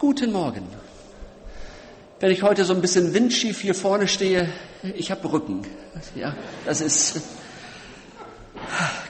Guten 0.00 0.32
Morgen. 0.32 0.66
Wenn 2.20 2.30
ich 2.30 2.42
heute 2.42 2.64
so 2.64 2.72
ein 2.72 2.80
bisschen 2.80 3.12
windschief 3.12 3.60
hier 3.60 3.74
vorne 3.74 4.08
stehe, 4.08 4.50
ich 4.96 5.10
habe 5.10 5.30
Rücken. 5.30 5.60
Ja, 6.14 6.34
das 6.64 6.80
ist 6.80 7.20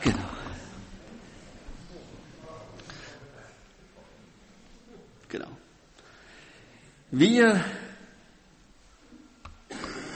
genau. 0.03 0.19
Genau. 5.29 5.47
Wir 7.13 7.65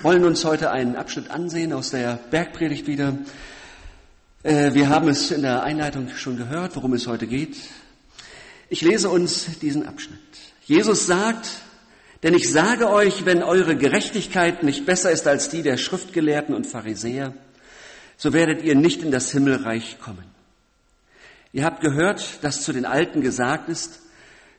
wollen 0.03 0.25
uns 0.25 0.45
heute 0.45 0.73
einen 0.73 0.97
Abschnitt 0.97 1.31
ansehen 1.31 1.73
aus 1.73 1.91
der 1.91 2.19
Bergpredigt 2.33 2.89
wieder. 2.89 3.17
Äh, 4.43 4.75
wir 4.75 4.89
haben 4.89 5.07
es 5.07 5.31
in 5.31 5.43
der 5.43 5.63
Einleitung 5.63 6.09
schon 6.17 6.37
gehört, 6.37 6.75
worum 6.75 6.95
es 6.95 7.07
heute 7.07 7.29
geht. 7.29 7.59
Ich 8.69 8.81
lese 8.81 9.09
uns 9.09 9.61
diesen 9.61 9.87
Abschnitt. 9.87 10.19
Jesus 10.67 11.07
sagt, 11.07 11.49
denn 12.23 12.35
ich 12.35 12.51
sage 12.51 12.91
euch, 12.91 13.27
wenn 13.27 13.43
eure 13.43 13.77
Gerechtigkeit 13.77 14.63
nicht 14.63 14.87
besser 14.87 15.11
ist 15.11 15.27
als 15.27 15.51
die 15.51 15.63
der 15.63 15.77
Schriftgelehrten 15.77 16.55
und 16.55 16.67
Pharisäer, 16.67 17.35
so 18.17 18.33
werdet 18.33 18.63
ihr 18.63 18.75
nicht 18.75 19.03
in 19.03 19.11
das 19.11 19.31
Himmelreich 19.31 19.99
kommen. 20.01 20.25
Ihr 21.53 21.65
habt 21.65 21.83
gehört, 21.83 22.43
dass 22.43 22.63
zu 22.63 22.73
den 22.73 22.87
Alten 22.87 23.21
gesagt 23.21 23.69
ist, 23.69 24.01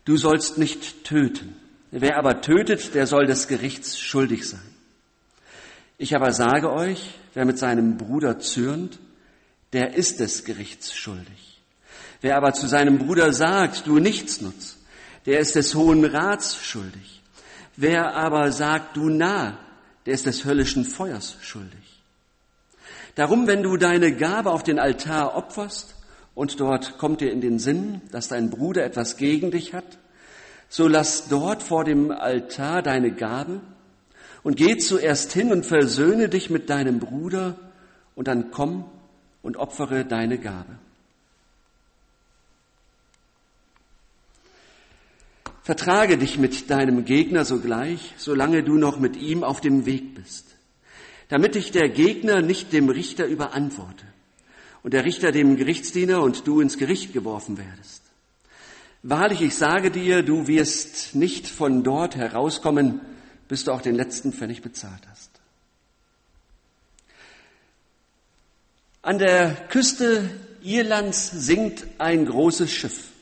du 0.05 0.15
sollst 0.15 0.57
nicht 0.57 1.03
töten. 1.03 1.55
Wer 1.91 2.17
aber 2.17 2.41
tötet, 2.41 2.93
der 2.93 3.07
soll 3.07 3.25
des 3.25 3.47
Gerichts 3.47 3.99
schuldig 3.99 4.47
sein. 4.47 4.61
Ich 5.97 6.15
aber 6.15 6.31
sage 6.33 6.71
euch, 6.71 7.15
wer 7.33 7.45
mit 7.45 7.57
seinem 7.57 7.97
Bruder 7.97 8.37
zürnt, 8.39 8.99
der 9.73 9.95
ist 9.95 10.19
des 10.19 10.45
Gerichts 10.45 10.95
schuldig. 10.95 11.61
Wer 12.21 12.37
aber 12.37 12.53
zu 12.53 12.67
seinem 12.67 12.97
Bruder 12.97 13.33
sagt, 13.33 13.87
du 13.87 13.99
Nichtsnutz, 13.99 14.77
der 15.25 15.39
ist 15.39 15.55
des 15.55 15.75
Hohen 15.75 16.05
Rats 16.05 16.55
schuldig. 16.57 17.21
Wer 17.77 18.15
aber 18.15 18.51
sagt, 18.51 18.95
du 18.95 19.09
nah, 19.09 19.57
der 20.05 20.13
ist 20.13 20.25
des 20.25 20.45
höllischen 20.45 20.85
Feuers 20.85 21.37
schuldig. 21.41 22.01
Darum, 23.15 23.47
wenn 23.47 23.63
du 23.63 23.77
deine 23.77 24.13
Gabe 24.15 24.51
auf 24.51 24.63
den 24.63 24.79
Altar 24.79 25.35
opferst 25.35 25.95
und 26.35 26.59
dort 26.59 26.97
kommt 26.97 27.21
dir 27.21 27.31
in 27.31 27.41
den 27.41 27.59
Sinn, 27.59 28.01
dass 28.11 28.27
dein 28.27 28.49
Bruder 28.49 28.83
etwas 28.83 29.17
gegen 29.17 29.51
dich 29.51 29.73
hat, 29.73 29.97
so 30.67 30.87
lass 30.87 31.27
dort 31.29 31.63
vor 31.63 31.83
dem 31.83 32.11
Altar 32.11 32.81
deine 32.81 33.11
Gabe 33.11 33.61
und 34.43 34.57
geh 34.57 34.77
zuerst 34.77 35.31
hin 35.31 35.51
und 35.51 35.65
versöhne 35.65 36.29
dich 36.29 36.49
mit 36.49 36.69
deinem 36.69 36.99
Bruder 36.99 37.57
und 38.15 38.27
dann 38.27 38.51
komm 38.51 38.85
und 39.41 39.57
opfere 39.57 40.05
deine 40.05 40.37
Gabe. 40.37 40.77
Vertrage 45.65 46.19
dich 46.19 46.37
mit 46.37 46.69
deinem 46.69 47.05
Gegner 47.05 47.43
sogleich, 47.43 48.13
solange 48.17 48.61
du 48.61 48.75
noch 48.75 48.99
mit 48.99 49.17
ihm 49.17 49.43
auf 49.43 49.61
dem 49.61 49.87
Weg 49.87 50.13
bist, 50.13 50.45
damit 51.27 51.55
dich 51.55 51.71
der 51.71 51.89
Gegner 51.89 52.43
nicht 52.43 52.71
dem 52.71 52.87
Richter 52.87 53.25
überantworte 53.25 54.05
und 54.83 54.93
der 54.93 55.05
Richter 55.05 55.31
dem 55.31 55.57
Gerichtsdiener 55.57 56.21
und 56.21 56.45
du 56.45 56.61
ins 56.61 56.77
Gericht 56.77 57.13
geworfen 57.13 57.57
werdest. 57.57 58.03
Wahrlich, 59.01 59.41
ich 59.41 59.55
sage 59.55 59.89
dir, 59.89 60.21
du 60.21 60.45
wirst 60.45 61.15
nicht 61.15 61.47
von 61.47 61.83
dort 61.83 62.15
herauskommen, 62.15 63.01
bis 63.47 63.63
du 63.63 63.71
auch 63.71 63.81
den 63.81 63.95
letzten 63.95 64.33
Pfennig 64.33 64.61
bezahlt 64.61 65.01
hast. 65.09 65.31
An 69.01 69.17
der 69.17 69.55
Küste 69.69 70.29
Irlands 70.61 71.31
sinkt 71.31 71.87
ein 71.97 72.27
großes 72.27 72.71
Schiff. 72.71 73.14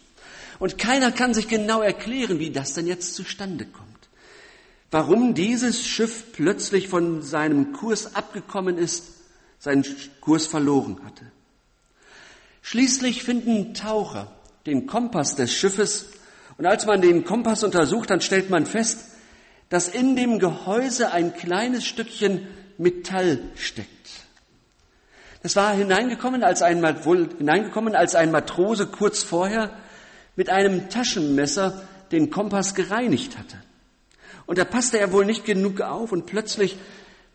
Und 0.59 0.78
keiner 0.78 1.12
kann 1.12 1.34
sich 1.34 1.48
genau 1.48 1.82
erklären, 1.82 2.40
wie 2.40 2.52
das 2.52 2.73
denn 2.73 2.88
jetzt 2.88 3.16
zustande 3.16 3.66
kommt. 3.66 3.88
Warum 4.92 5.34
dieses 5.34 5.86
Schiff 5.86 6.34
plötzlich 6.34 6.88
von 6.88 7.22
seinem 7.22 7.73
Kurs 7.73 8.16
abgekommen 8.16 8.78
ist, 8.78 9.06
seinen 9.58 9.86
Kurs 10.22 10.45
verloren 10.45 11.00
hatte. 11.04 11.26
Schließlich 12.61 13.23
finden 13.23 13.73
Taucher 13.73 14.32
den 14.66 14.88
Kompass 14.88 15.36
des 15.36 15.52
Schiffes 15.54 16.08
und 16.58 16.66
als 16.66 16.86
man 16.86 17.02
den 17.02 17.26
Kompass 17.26 17.64
untersucht, 17.64 18.10
dann 18.10 18.22
stellt 18.22 18.50
man 18.50 18.66
fest, 18.66 19.06
dass 19.70 19.88
in 19.88 20.16
dem 20.16 20.39
Gehäuse 20.39 21.11
ein 21.11 21.33
kleines 21.33 21.86
Stückchen 21.86 22.48
Metall 22.77 23.39
steckt. 23.56 23.89
Es 25.42 25.56
war 25.56 25.73
hineingekommen 25.73 26.44
als 26.44 26.61
ein, 26.61 26.82
wohl 27.04 27.30
hineingekommen, 27.38 27.95
als 27.95 28.16
ein 28.16 28.32
Matrose 28.32 28.88
kurz 28.88 29.23
vorher 29.23 29.72
mit 30.36 30.49
einem 30.49 30.89
Taschenmesser 30.89 31.88
den 32.11 32.30
Kompass 32.30 32.76
gereinigt 32.76 33.38
hatte. 33.38 33.58
Und 34.45 34.58
da 34.58 34.66
passte 34.66 34.99
er 34.99 35.11
wohl 35.11 35.26
nicht 35.26 35.45
genug 35.45 35.82
auf 35.82 36.11
und 36.11 36.26
plötzlich 36.26 36.77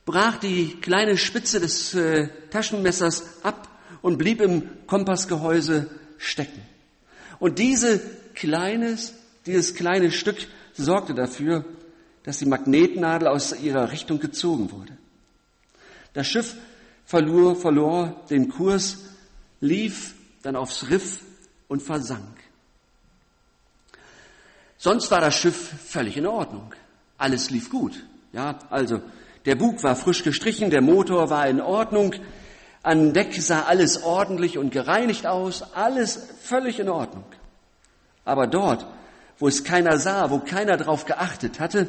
brach 0.04 0.38
die 0.38 0.76
kleine 0.80 1.16
Spitze 1.16 1.60
des 1.60 1.94
äh, 1.94 2.28
Taschenmessers 2.50 3.44
ab 3.44 3.68
und 4.02 4.18
blieb 4.18 4.40
im 4.40 4.68
Kompassgehäuse 4.86 5.90
stecken. 6.16 6.62
Und 7.38 7.58
diese 7.58 8.00
kleines, 8.34 9.14
dieses 9.46 9.74
kleine 9.74 10.10
Stück 10.10 10.46
sorgte 10.74 11.14
dafür, 11.14 11.64
dass 12.24 12.38
die 12.38 12.46
Magnetnadel 12.46 13.28
aus 13.28 13.58
ihrer 13.58 13.90
Richtung 13.90 14.20
gezogen 14.20 14.70
wurde. 14.70 14.96
Das 16.12 16.26
Schiff 16.26 16.56
verlor, 17.04 17.56
verlor 17.56 18.24
den 18.30 18.48
Kurs, 18.48 18.98
lief 19.60 20.14
dann 20.42 20.56
aufs 20.56 20.90
Riff 20.90 21.20
und 21.68 21.82
versank. 21.82 22.37
Sonst 24.78 25.10
war 25.10 25.20
das 25.20 25.34
Schiff 25.34 25.74
völlig 25.88 26.16
in 26.16 26.26
Ordnung. 26.26 26.72
Alles 27.18 27.50
lief 27.50 27.68
gut. 27.68 28.04
Ja, 28.32 28.58
also 28.70 29.02
der 29.44 29.56
Bug 29.56 29.82
war 29.82 29.96
frisch 29.96 30.22
gestrichen, 30.22 30.70
der 30.70 30.82
Motor 30.82 31.30
war 31.30 31.48
in 31.48 31.60
Ordnung, 31.60 32.14
an 32.82 33.12
Deck 33.12 33.34
sah 33.42 33.62
alles 33.62 34.02
ordentlich 34.02 34.56
und 34.56 34.70
gereinigt 34.70 35.26
aus, 35.26 35.62
alles 35.74 36.28
völlig 36.42 36.78
in 36.78 36.88
Ordnung. 36.88 37.24
Aber 38.24 38.46
dort, 38.46 38.86
wo 39.38 39.48
es 39.48 39.64
keiner 39.64 39.98
sah, 39.98 40.30
wo 40.30 40.38
keiner 40.38 40.76
drauf 40.76 41.04
geachtet 41.04 41.60
hatte, 41.60 41.88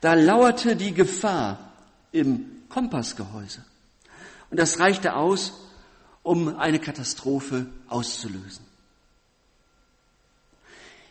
da 0.00 0.14
lauerte 0.14 0.76
die 0.76 0.92
Gefahr 0.92 1.72
im 2.10 2.62
Kompassgehäuse. 2.68 3.64
Und 4.50 4.58
das 4.58 4.80
reichte 4.80 5.14
aus, 5.14 5.52
um 6.22 6.56
eine 6.56 6.78
Katastrophe 6.78 7.66
auszulösen. 7.88 8.64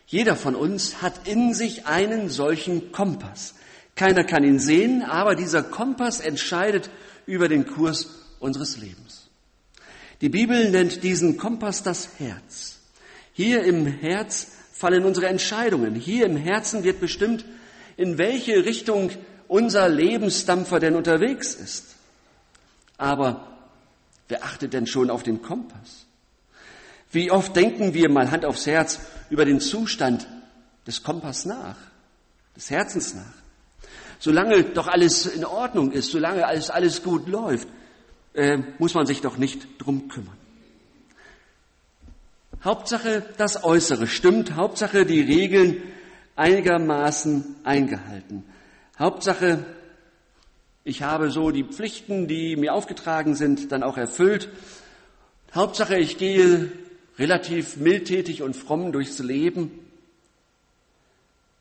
Jeder 0.06 0.36
von 0.36 0.54
uns 0.54 1.02
hat 1.02 1.26
in 1.26 1.54
sich 1.54 1.86
einen 1.86 2.28
solchen 2.28 2.92
Kompass. 2.92 3.54
Keiner 3.96 4.24
kann 4.24 4.44
ihn 4.44 4.58
sehen, 4.58 5.02
aber 5.02 5.34
dieser 5.34 5.62
Kompass 5.62 6.20
entscheidet 6.20 6.90
über 7.26 7.48
den 7.48 7.66
Kurs 7.66 8.08
unseres 8.40 8.76
Lebens. 8.76 9.28
Die 10.20 10.28
Bibel 10.28 10.70
nennt 10.70 11.02
diesen 11.02 11.36
Kompass 11.36 11.82
das 11.82 12.08
Herz. 12.18 12.78
Hier 13.32 13.64
im 13.64 13.86
Herz 13.86 14.48
fallen 14.72 15.04
unsere 15.04 15.26
Entscheidungen. 15.26 15.94
Hier 15.94 16.26
im 16.26 16.36
Herzen 16.36 16.84
wird 16.84 17.00
bestimmt, 17.00 17.44
in 17.96 18.18
welche 18.18 18.64
Richtung 18.64 19.10
unser 19.48 19.88
Lebensdampfer 19.88 20.80
denn 20.80 20.96
unterwegs 20.96 21.54
ist. 21.54 21.94
Aber 22.96 23.58
wer 24.28 24.44
achtet 24.44 24.72
denn 24.72 24.86
schon 24.86 25.10
auf 25.10 25.22
den 25.22 25.42
Kompass? 25.42 26.06
Wie 27.14 27.30
oft 27.30 27.54
denken 27.54 27.94
wir 27.94 28.10
mal 28.10 28.30
Hand 28.30 28.44
aufs 28.44 28.66
Herz 28.66 29.00
über 29.30 29.44
den 29.44 29.60
Zustand 29.60 30.26
des 30.86 31.02
Kompass 31.02 31.44
nach, 31.46 31.76
des 32.56 32.70
Herzens 32.70 33.14
nach? 33.14 33.22
Solange 34.18 34.64
doch 34.64 34.88
alles 34.88 35.26
in 35.26 35.44
Ordnung 35.44 35.92
ist, 35.92 36.10
solange 36.10 36.46
alles, 36.46 36.70
alles 36.70 37.02
gut 37.02 37.28
läuft, 37.28 37.68
äh, 38.32 38.58
muss 38.78 38.94
man 38.94 39.06
sich 39.06 39.20
doch 39.20 39.36
nicht 39.36 39.66
drum 39.78 40.08
kümmern. 40.08 40.36
Hauptsache 42.64 43.22
das 43.36 43.62
Äußere 43.62 44.06
stimmt, 44.06 44.56
Hauptsache 44.56 45.06
die 45.06 45.20
Regeln 45.20 45.82
einigermaßen 46.34 47.56
eingehalten. 47.62 48.44
Hauptsache 48.98 49.64
ich 50.86 51.02
habe 51.02 51.30
so 51.30 51.50
die 51.50 51.64
Pflichten, 51.64 52.28
die 52.28 52.56
mir 52.56 52.74
aufgetragen 52.74 53.34
sind, 53.34 53.72
dann 53.72 53.82
auch 53.82 53.96
erfüllt. 53.96 54.50
Hauptsache, 55.54 55.96
ich 55.96 56.18
gehe 56.18 56.70
relativ 57.18 57.76
mildtätig 57.76 58.42
und 58.42 58.54
fromm 58.54 58.92
durchs 58.92 59.18
Leben. 59.18 59.70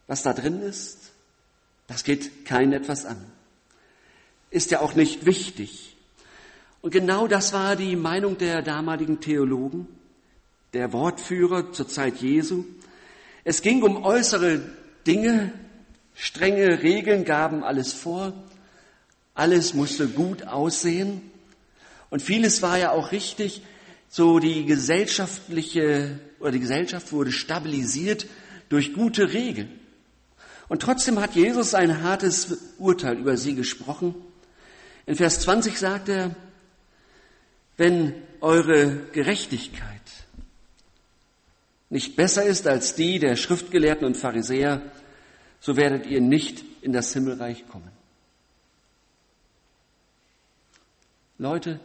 Was 0.08 0.24
da 0.24 0.34
drin 0.34 0.62
ist, 0.62 1.12
das 1.88 2.04
geht 2.04 2.46
kein 2.46 2.74
etwas 2.74 3.06
an. 3.06 3.24
Ist 4.50 4.72
ja 4.72 4.82
auch 4.82 4.96
nicht 4.96 5.26
wichtig. 5.26 5.96
Und 6.82 6.92
genau 6.92 7.28
das 7.28 7.54
war 7.54 7.76
die 7.76 7.96
Meinung 7.96 8.38
der 8.38 8.62
damaligen 8.62 9.22
Theologen, 9.22 9.88
der 10.74 10.92
Wortführer 10.92 11.72
zur 11.72 11.88
Zeit 11.88 12.18
Jesu. 12.18 12.66
Es 13.44 13.62
ging 13.62 13.84
um 13.84 14.04
äußere 14.04 14.62
Dinge, 15.08 15.54
strenge 16.14 16.84
Regeln 16.84 17.26
gaben 17.26 17.64
alles 17.64 17.94
vor, 17.94 18.34
alles 19.34 19.74
musste 19.74 20.08
gut 20.08 20.46
aussehen. 20.48 21.22
Und 22.10 22.22
vieles 22.22 22.62
war 22.62 22.78
ja 22.78 22.92
auch 22.92 23.12
richtig. 23.12 23.64
So 24.16 24.38
die 24.38 24.66
gesellschaftliche 24.66 26.20
oder 26.40 26.52
die 26.52 26.60
Gesellschaft 26.60 27.12
wurde 27.12 27.32
stabilisiert 27.32 28.28
durch 28.70 28.94
gute 28.94 29.34
Regeln. 29.34 29.80
Und 30.70 30.84
trotzdem 30.84 31.20
hat 31.20 31.34
Jesus 31.34 31.74
ein 31.74 32.04
hartes 32.04 32.76
Urteil 32.78 33.18
über 33.18 33.38
sie 33.38 33.56
gesprochen. 33.56 34.14
In 35.08 35.16
Vers 35.16 35.40
20 35.40 35.80
sagt 35.80 36.10
er, 36.10 36.36
wenn 37.78 38.14
eure 38.40 38.98
Gerechtigkeit 39.14 39.82
nicht 41.90 42.16
besser 42.16 42.44
ist 42.44 42.68
als 42.68 42.94
die 42.94 43.18
der 43.18 43.36
Schriftgelehrten 43.36 44.06
und 44.06 44.16
Pharisäer, 44.16 44.92
so 45.60 45.76
werdet 45.76 46.06
ihr 46.06 46.22
nicht 46.22 46.64
in 46.84 46.94
das 46.94 47.12
Himmelreich 47.14 47.68
kommen. 47.68 47.90
Leute, 51.40 51.80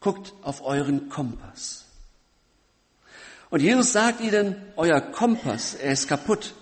guckt 0.00 0.32
auf 0.42 0.62
euren 0.62 1.08
Kompass. 1.08 1.86
Und 3.50 3.60
Jesus 3.60 3.92
sagt 3.92 4.20
ihnen, 4.20 4.56
euer 4.76 5.00
Kompass, 5.00 5.74
er 5.74 5.92
ist 5.92 6.08
kaputt. 6.08 6.54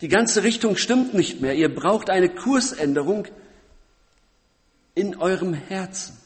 Die 0.00 0.08
ganze 0.08 0.42
Richtung 0.42 0.76
stimmt 0.76 1.14
nicht 1.14 1.40
mehr. 1.40 1.54
Ihr 1.54 1.74
braucht 1.74 2.10
eine 2.10 2.28
Kursänderung 2.28 3.26
in 4.94 5.16
eurem 5.16 5.54
Herzen. 5.54 6.18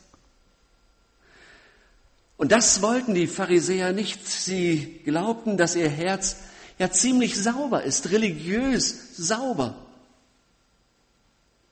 Und 2.36 2.52
das 2.52 2.82
wollten 2.82 3.14
die 3.14 3.26
Pharisäer 3.26 3.92
nicht. 3.92 4.26
Sie 4.26 5.00
glaubten, 5.04 5.56
dass 5.56 5.76
ihr 5.76 5.88
Herz 5.88 6.36
ja 6.78 6.90
ziemlich 6.90 7.40
sauber 7.40 7.82
ist, 7.82 8.10
religiös 8.10 9.16
sauber. 9.16 9.86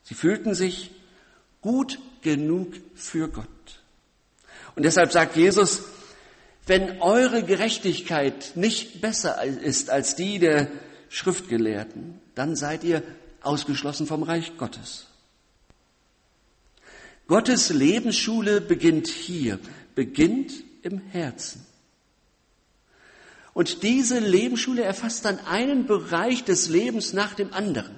Sie 0.05 0.15
fühlten 0.15 0.55
sich 0.55 0.93
gut 1.61 1.99
genug 2.23 2.75
für 2.95 3.29
Gott. 3.29 3.49
Und 4.77 4.85
deshalb 4.85 5.13
sagt 5.13 5.37
Jesus, 5.37 5.83
wenn 6.67 7.01
eure 7.03 7.43
Gerechtigkeit 7.43 8.53
nicht 8.55 9.01
besser 9.01 9.43
ist 9.45 9.91
als 9.91 10.17
die 10.17 10.39
der 10.39 10.69
Schriftgelehrten, 11.09 12.21
dann 12.35 12.57
seid 12.57 12.85
ihr 12.85 13.03
ausgeschlossen 13.43 14.07
vom 14.07 14.23
Reich 14.23 14.57
Gottes. 14.57 15.07
Gottes 17.27 17.71
Lebensschule 17.71 18.61
beginnt 18.61 19.09
hier, 19.09 19.59
beginnt 19.95 20.53
im 20.83 20.99
Herzen. 20.99 21.65
Und 23.55 23.83
diese 23.83 24.19
Lebensschule 24.19 24.83
erfasst 24.83 25.25
dann 25.25 25.39
einen 25.39 25.87
Bereich 25.87 26.45
des 26.45 26.69
Lebens 26.69 27.13
nach 27.13 27.35
dem 27.35 27.53
anderen. 27.53 27.95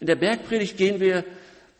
In 0.00 0.06
der 0.06 0.16
Bergpredigt 0.16 0.76
gehen 0.76 0.98
wir, 0.98 1.24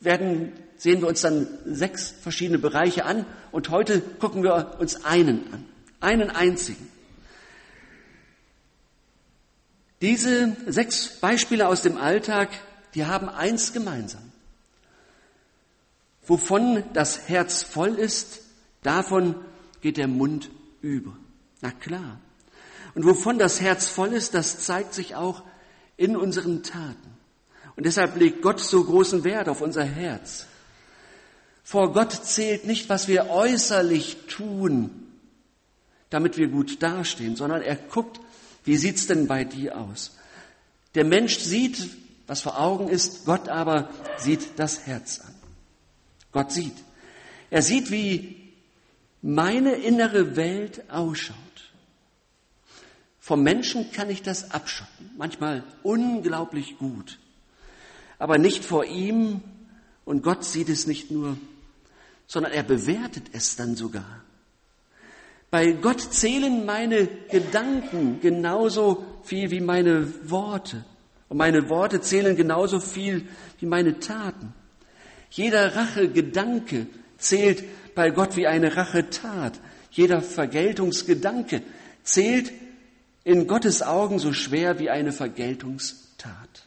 werden, 0.00 0.52
sehen 0.78 1.00
wir 1.00 1.08
uns 1.08 1.20
dann 1.20 1.46
sechs 1.66 2.14
verschiedene 2.22 2.58
Bereiche 2.58 3.04
an 3.04 3.26
und 3.52 3.68
heute 3.68 4.00
gucken 4.00 4.42
wir 4.42 4.76
uns 4.78 5.04
einen 5.04 5.52
an, 5.52 5.64
einen 6.00 6.30
einzigen. 6.30 6.88
Diese 10.00 10.56
sechs 10.66 11.20
Beispiele 11.20 11.66
aus 11.66 11.82
dem 11.82 11.98
Alltag, 11.98 12.50
die 12.94 13.04
haben 13.04 13.28
eins 13.28 13.72
gemeinsam. 13.72 14.22
Wovon 16.26 16.84
das 16.92 17.28
Herz 17.28 17.62
voll 17.62 17.94
ist, 17.96 18.40
davon 18.82 19.34
geht 19.80 19.96
der 19.96 20.08
Mund 20.08 20.50
über. 20.80 21.16
Na 21.60 21.72
klar. 21.72 22.20
Und 22.94 23.04
wovon 23.04 23.38
das 23.38 23.60
Herz 23.60 23.88
voll 23.88 24.12
ist, 24.12 24.34
das 24.34 24.60
zeigt 24.60 24.94
sich 24.94 25.16
auch 25.16 25.42
in 25.96 26.16
unseren 26.16 26.62
Taten. 26.62 27.16
Und 27.76 27.86
deshalb 27.86 28.16
legt 28.16 28.42
Gott 28.42 28.60
so 28.60 28.84
großen 28.84 29.24
Wert 29.24 29.48
auf 29.48 29.60
unser 29.60 29.84
Herz. 29.84 30.46
Vor 31.68 31.92
Gott 31.92 32.12
zählt 32.24 32.64
nicht, 32.64 32.88
was 32.88 33.08
wir 33.08 33.28
äußerlich 33.28 34.16
tun, 34.26 34.88
damit 36.08 36.38
wir 36.38 36.48
gut 36.48 36.82
dastehen, 36.82 37.36
sondern 37.36 37.60
er 37.60 37.76
guckt, 37.76 38.20
wie 38.64 38.78
sieht's 38.78 39.06
denn 39.06 39.26
bei 39.26 39.44
dir 39.44 39.76
aus? 39.76 40.16
Der 40.94 41.04
Mensch 41.04 41.36
sieht, 41.40 41.90
was 42.26 42.40
vor 42.40 42.58
Augen 42.58 42.88
ist, 42.88 43.26
Gott 43.26 43.50
aber 43.50 43.90
sieht 44.16 44.58
das 44.58 44.86
Herz 44.86 45.20
an. 45.20 45.34
Gott 46.32 46.52
sieht. 46.52 46.72
Er 47.50 47.60
sieht, 47.60 47.90
wie 47.90 48.50
meine 49.20 49.72
innere 49.72 50.36
Welt 50.36 50.90
ausschaut. 50.90 51.36
Vom 53.20 53.42
Menschen 53.42 53.92
kann 53.92 54.08
ich 54.08 54.22
das 54.22 54.52
abschotten, 54.52 55.10
manchmal 55.18 55.64
unglaublich 55.82 56.78
gut, 56.78 57.18
aber 58.18 58.38
nicht 58.38 58.64
vor 58.64 58.86
ihm 58.86 59.42
und 60.06 60.22
Gott 60.22 60.46
sieht 60.46 60.70
es 60.70 60.86
nicht 60.86 61.10
nur, 61.10 61.36
sondern 62.28 62.52
er 62.52 62.62
bewertet 62.62 63.30
es 63.32 63.56
dann 63.56 63.74
sogar. 63.74 64.22
Bei 65.50 65.72
Gott 65.72 66.00
zählen 66.00 66.66
meine 66.66 67.08
Gedanken 67.30 68.20
genauso 68.20 69.04
viel 69.24 69.50
wie 69.50 69.62
meine 69.62 70.30
Worte. 70.30 70.84
Und 71.28 71.38
meine 71.38 71.68
Worte 71.70 72.02
zählen 72.02 72.36
genauso 72.36 72.80
viel 72.80 73.26
wie 73.58 73.66
meine 73.66 73.98
Taten. 73.98 74.52
Jeder 75.30 75.74
Rachegedanke 75.74 76.86
zählt 77.16 77.64
bei 77.94 78.10
Gott 78.10 78.36
wie 78.36 78.46
eine 78.46 78.76
Rachetat. 78.76 79.58
Jeder 79.90 80.20
Vergeltungsgedanke 80.20 81.62
zählt 82.02 82.52
in 83.24 83.46
Gottes 83.46 83.82
Augen 83.82 84.18
so 84.18 84.34
schwer 84.34 84.78
wie 84.78 84.90
eine 84.90 85.12
Vergeltungstat. 85.12 86.66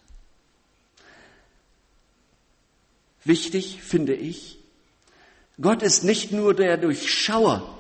Wichtig 3.23 3.81
finde 3.83 4.15
ich, 4.15 4.60
Gott 5.61 5.83
ist 5.83 6.03
nicht 6.03 6.31
nur 6.31 6.53
der 6.55 6.77
Durchschauer 6.77 7.77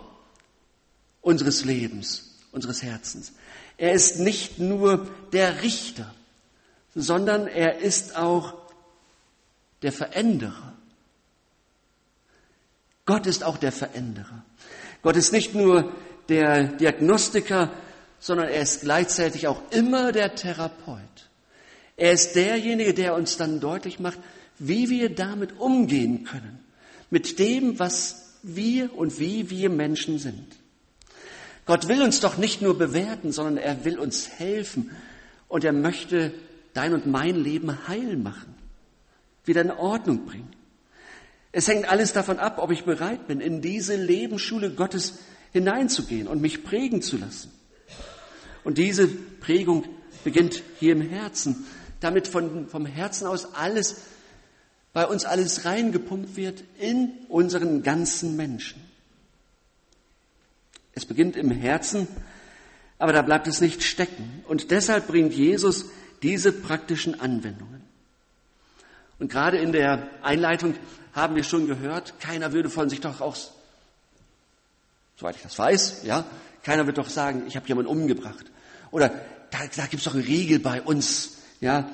unseres 1.21 1.65
Lebens, 1.65 2.37
unseres 2.51 2.83
Herzens. 2.83 3.33
Er 3.77 3.93
ist 3.93 4.19
nicht 4.19 4.59
nur 4.59 5.09
der 5.33 5.63
Richter, 5.63 6.13
sondern 6.95 7.47
er 7.47 7.79
ist 7.79 8.15
auch 8.15 8.53
der 9.81 9.91
Veränderer. 9.91 10.73
Gott 13.05 13.25
ist 13.25 13.43
auch 13.43 13.57
der 13.57 13.71
Veränderer. 13.71 14.45
Gott 15.01 15.15
ist 15.15 15.33
nicht 15.33 15.55
nur 15.55 15.91
der 16.29 16.63
Diagnostiker, 16.63 17.71
sondern 18.19 18.49
er 18.49 18.61
ist 18.61 18.81
gleichzeitig 18.81 19.47
auch 19.47 19.61
immer 19.71 20.11
der 20.11 20.35
Therapeut. 20.35 20.99
Er 21.97 22.11
ist 22.11 22.35
derjenige, 22.35 22.93
der 22.93 23.15
uns 23.15 23.37
dann 23.37 23.59
deutlich 23.59 23.99
macht, 23.99 24.19
wie 24.59 24.89
wir 24.89 25.13
damit 25.13 25.59
umgehen 25.59 26.23
können, 26.23 26.59
mit 27.11 27.37
dem, 27.37 27.77
was 27.77 28.39
wir 28.41 28.97
und 28.97 29.19
wie 29.19 29.51
wir 29.51 29.69
Menschen 29.69 30.17
sind. 30.17 30.47
Gott 31.67 31.87
will 31.87 32.01
uns 32.01 32.19
doch 32.19 32.37
nicht 32.37 32.61
nur 32.61 32.77
bewerten, 32.77 33.31
sondern 33.31 33.57
er 33.57 33.85
will 33.85 33.99
uns 33.99 34.27
helfen 34.39 34.89
und 35.47 35.63
er 35.63 35.73
möchte 35.73 36.33
dein 36.73 36.93
und 36.93 37.05
mein 37.05 37.35
Leben 37.35 37.87
heil 37.87 38.17
machen, 38.17 38.55
wieder 39.45 39.61
in 39.61 39.71
Ordnung 39.71 40.25
bringen. 40.25 40.49
Es 41.51 41.67
hängt 41.67 41.89
alles 41.89 42.13
davon 42.13 42.39
ab, 42.39 42.57
ob 42.57 42.71
ich 42.71 42.85
bereit 42.85 43.27
bin, 43.27 43.41
in 43.41 43.61
diese 43.61 43.95
Lebensschule 43.95 44.71
Gottes 44.71 45.19
hineinzugehen 45.51 46.27
und 46.27 46.41
mich 46.41 46.63
prägen 46.63 47.01
zu 47.01 47.17
lassen. 47.17 47.51
Und 48.63 48.77
diese 48.77 49.07
Prägung 49.07 49.83
beginnt 50.23 50.63
hier 50.79 50.93
im 50.93 51.01
Herzen, 51.01 51.65
damit 51.99 52.27
von, 52.27 52.67
vom 52.67 52.85
Herzen 52.85 53.27
aus 53.27 53.53
alles, 53.53 54.01
bei 54.93 55.05
uns 55.05 55.25
alles 55.25 55.65
reingepumpt 55.65 56.35
wird 56.35 56.63
in 56.77 57.11
unseren 57.29 57.83
ganzen 57.83 58.35
Menschen. 58.35 58.81
Es 60.93 61.05
beginnt 61.05 61.37
im 61.37 61.51
Herzen, 61.51 62.07
aber 62.99 63.13
da 63.13 63.21
bleibt 63.21 63.47
es 63.47 63.61
nicht 63.61 63.83
stecken. 63.83 64.43
Und 64.47 64.71
deshalb 64.71 65.07
bringt 65.07 65.33
Jesus 65.33 65.85
diese 66.21 66.51
praktischen 66.51 67.19
Anwendungen. 67.19 67.81
Und 69.19 69.31
gerade 69.31 69.57
in 69.57 69.71
der 69.71 70.09
Einleitung 70.21 70.75
haben 71.13 71.35
wir 71.35 71.43
schon 71.43 71.67
gehört, 71.67 72.19
keiner 72.19 72.53
würde 72.53 72.69
von 72.69 72.89
sich 72.89 73.01
doch 73.01 73.21
auch, 73.21 73.37
soweit 75.15 75.35
ich 75.35 75.43
das 75.43 75.57
weiß, 75.57 76.01
ja, 76.03 76.25
keiner 76.63 76.85
wird 76.85 76.97
doch 76.97 77.09
sagen, 77.09 77.43
ich 77.47 77.55
habe 77.55 77.67
jemanden 77.67 77.89
umgebracht. 77.89 78.45
Oder 78.91 79.09
da, 79.51 79.59
da 79.75 79.85
gibt 79.85 79.99
es 79.99 80.03
doch 80.03 80.15
eine 80.15 80.27
Regel 80.27 80.59
bei 80.59 80.81
uns, 80.81 81.37
ja. 81.59 81.89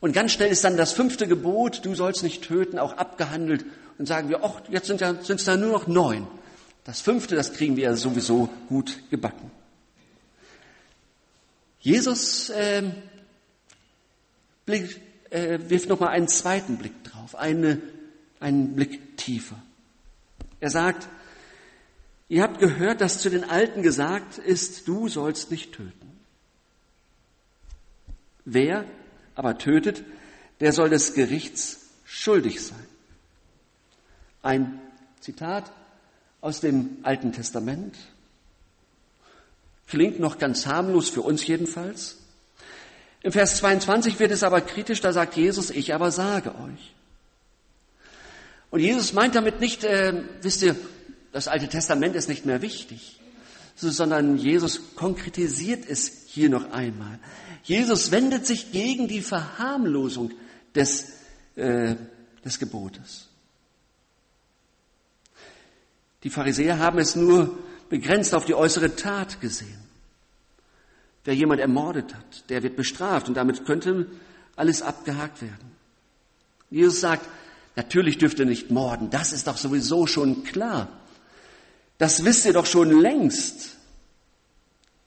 Und 0.00 0.12
ganz 0.12 0.32
schnell 0.32 0.50
ist 0.50 0.64
dann 0.64 0.76
das 0.76 0.92
fünfte 0.92 1.26
Gebot, 1.26 1.84
du 1.84 1.94
sollst 1.94 2.22
nicht 2.22 2.44
töten, 2.44 2.78
auch 2.78 2.96
abgehandelt. 2.96 3.64
Und 3.98 4.06
sagen 4.06 4.28
wir, 4.28 4.44
ach, 4.44 4.60
jetzt 4.68 4.86
sind 4.86 5.02
es 5.02 5.44
da 5.44 5.56
nur 5.56 5.72
noch 5.72 5.86
neun. 5.88 6.26
Das 6.84 7.00
fünfte, 7.00 7.34
das 7.34 7.52
kriegen 7.52 7.76
wir 7.76 7.96
sowieso 7.96 8.48
gut 8.68 8.98
gebacken. 9.10 9.50
Jesus 11.80 12.50
äh, 12.50 12.82
Blick, 14.64 15.00
äh, 15.30 15.58
wirft 15.68 15.88
nochmal 15.88 16.10
einen 16.10 16.28
zweiten 16.28 16.76
Blick 16.76 17.04
drauf, 17.04 17.34
eine, 17.34 17.80
einen 18.40 18.74
Blick 18.74 19.16
tiefer. 19.16 19.56
Er 20.60 20.70
sagt, 20.70 21.08
ihr 22.28 22.42
habt 22.42 22.58
gehört, 22.58 23.00
dass 23.00 23.20
zu 23.20 23.30
den 23.30 23.44
Alten 23.44 23.82
gesagt 23.82 24.38
ist, 24.38 24.86
du 24.88 25.08
sollst 25.08 25.50
nicht 25.50 25.72
töten. 25.72 25.92
Wer 28.44 28.84
aber 29.38 29.56
tötet, 29.56 30.02
der 30.58 30.72
soll 30.72 30.90
des 30.90 31.14
Gerichts 31.14 31.90
schuldig 32.04 32.60
sein. 32.60 32.86
Ein 34.42 34.80
Zitat 35.20 35.70
aus 36.40 36.60
dem 36.60 36.98
Alten 37.04 37.32
Testament. 37.32 37.96
Klingt 39.86 40.18
noch 40.18 40.38
ganz 40.38 40.66
harmlos 40.66 41.08
für 41.08 41.22
uns 41.22 41.46
jedenfalls. 41.46 42.16
Im 43.22 43.30
Vers 43.30 43.58
22 43.58 44.18
wird 44.18 44.32
es 44.32 44.42
aber 44.42 44.60
kritisch, 44.60 45.00
da 45.00 45.12
sagt 45.12 45.36
Jesus, 45.36 45.70
ich 45.70 45.94
aber 45.94 46.10
sage 46.10 46.50
euch. 46.56 46.94
Und 48.70 48.80
Jesus 48.80 49.12
meint 49.12 49.36
damit 49.36 49.60
nicht, 49.60 49.84
äh, 49.84 50.14
wisst 50.42 50.62
ihr, 50.62 50.74
das 51.30 51.46
Alte 51.46 51.68
Testament 51.68 52.16
ist 52.16 52.28
nicht 52.28 52.44
mehr 52.44 52.60
wichtig, 52.60 53.20
sondern 53.76 54.36
Jesus 54.36 54.96
konkretisiert 54.96 55.88
es 55.88 56.24
hier 56.26 56.48
noch 56.48 56.72
einmal. 56.72 57.20
Jesus 57.62 58.10
wendet 58.10 58.46
sich 58.46 58.72
gegen 58.72 59.08
die 59.08 59.20
Verharmlosung 59.20 60.32
des, 60.74 61.12
äh, 61.56 61.96
des 62.44 62.58
Gebotes. 62.58 63.28
Die 66.22 66.30
Pharisäer 66.30 66.78
haben 66.78 66.98
es 66.98 67.14
nur 67.14 67.58
begrenzt 67.88 68.34
auf 68.34 68.44
die 68.44 68.54
äußere 68.54 68.96
Tat 68.96 69.40
gesehen. 69.40 69.78
Wer 71.24 71.34
jemand 71.34 71.60
ermordet 71.60 72.14
hat, 72.14 72.48
der 72.48 72.62
wird 72.62 72.76
bestraft 72.76 73.28
und 73.28 73.34
damit 73.34 73.64
könnte 73.64 74.06
alles 74.56 74.82
abgehakt 74.82 75.42
werden. 75.42 75.72
Jesus 76.70 77.00
sagt, 77.00 77.28
natürlich 77.76 78.18
dürft 78.18 78.38
ihr 78.38 78.46
nicht 78.46 78.70
morden, 78.70 79.10
das 79.10 79.32
ist 79.32 79.46
doch 79.46 79.56
sowieso 79.56 80.06
schon 80.06 80.42
klar. 80.44 80.88
Das 81.98 82.24
wisst 82.24 82.46
ihr 82.46 82.52
doch 82.52 82.66
schon 82.66 82.90
längst. 83.00 83.76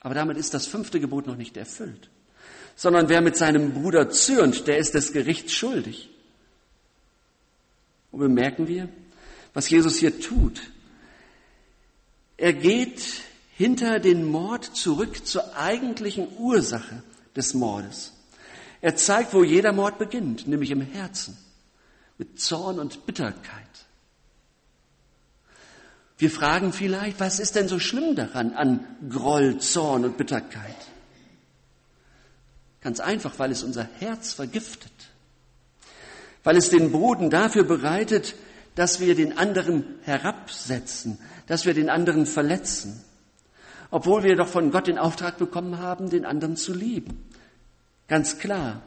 Aber 0.02 0.14
damit 0.14 0.38
ist 0.38 0.54
das 0.54 0.68
fünfte 0.68 1.00
Gebot 1.00 1.28
noch 1.28 1.38
nicht 1.38 1.56
erfüllt. 1.58 2.10
Sondern 2.76 3.10
wer 3.10 3.22
mit 3.22 3.38
seinem 3.38 3.74
Bruder 3.74 4.10
zürnt, 4.10 4.68
der 4.68 4.78
ist 4.78 4.94
des 4.94 5.14
Gerichts 5.14 5.54
schuldig. 5.54 6.10
Und 8.12 8.20
bemerken 8.20 8.68
wir, 8.68 8.90
was 9.54 9.70
Jesus 9.70 9.98
hier 9.98 10.20
tut. 10.20 10.62
Er 12.38 12.54
geht 12.54 13.02
hinter 13.56 14.00
den 14.00 14.26
Mord 14.26 14.66
zurück 14.66 15.26
zur 15.26 15.56
eigentlichen 15.56 16.28
Ursache 16.38 17.04
des 17.36 17.54
Mordes. 17.54 18.14
Er 18.82 18.96
zeigt, 18.96 19.34
wo 19.34 19.44
jeder 19.44 19.74
Mord 19.74 20.00
beginnt, 20.00 20.48
nämlich 20.48 20.72
im 20.72 20.82
Herzen, 20.82 21.38
mit 22.18 22.40
Zorn 22.42 22.80
und 22.80 23.06
Bitterkeit. 23.06 23.62
Wir 26.18 26.32
fragen 26.32 26.74
vielleicht, 26.74 27.20
was 27.20 27.40
ist 27.40 27.56
denn 27.56 27.68
so 27.68 27.80
schlimm 27.80 28.16
daran 28.16 28.54
an 28.54 28.86
Groll, 29.10 29.60
Zorn 29.60 30.06
und 30.06 30.18
Bitterkeit? 30.18 30.76
Ganz 32.82 33.00
einfach, 33.00 33.38
weil 33.38 33.52
es 33.52 33.64
unser 33.64 33.88
Herz 34.00 34.34
vergiftet, 34.34 34.92
weil 36.44 36.58
es 36.58 36.70
den 36.70 36.92
Boden 36.92 37.30
dafür 37.30 37.64
bereitet, 37.64 38.36
dass 38.76 39.00
wir 39.00 39.16
den 39.16 39.38
anderen 39.38 39.84
herabsetzen, 40.02 41.20
dass 41.48 41.66
wir 41.66 41.74
den 41.74 41.90
anderen 41.90 42.26
verletzen, 42.26 43.04
obwohl 43.92 44.24
wir 44.24 44.36
doch 44.36 44.48
von 44.48 44.72
Gott 44.72 44.88
den 44.88 44.98
Auftrag 44.98 45.38
bekommen 45.38 45.78
haben, 45.78 46.10
den 46.10 46.26
anderen 46.26 46.56
zu 46.56 46.74
lieben. 46.74 47.30
Ganz 48.08 48.40
klar. 48.40 48.82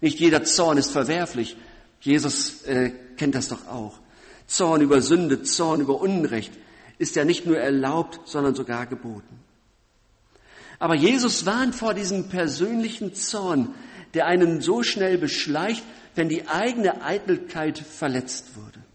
Nicht 0.00 0.20
jeder 0.20 0.44
Zorn 0.44 0.78
ist 0.78 0.90
verwerflich. 0.90 1.56
Jesus 2.00 2.62
äh, 2.64 2.92
kennt 3.16 3.34
das 3.34 3.48
doch 3.48 3.66
auch. 3.66 3.98
Zorn 4.46 4.82
über 4.82 5.00
Sünde, 5.00 5.42
Zorn 5.42 5.80
über 5.80 6.00
Unrecht 6.00 6.52
ist 6.98 7.16
ja 7.16 7.24
nicht 7.24 7.46
nur 7.46 7.58
erlaubt, 7.58 8.20
sondern 8.26 8.54
sogar 8.54 8.86
geboten. 8.86 9.40
Aber 10.78 10.94
Jesus 10.94 11.46
warnt 11.46 11.74
vor 11.74 11.94
diesem 11.94 12.28
persönlichen 12.28 13.14
Zorn, 13.14 13.74
der 14.14 14.26
einen 14.26 14.60
so 14.60 14.82
schnell 14.82 15.18
beschleicht, 15.18 15.84
wenn 16.14 16.28
die 16.28 16.48
eigene 16.48 17.02
Eitelkeit 17.02 17.78
verletzt 17.78 18.56
wurde 18.56 18.86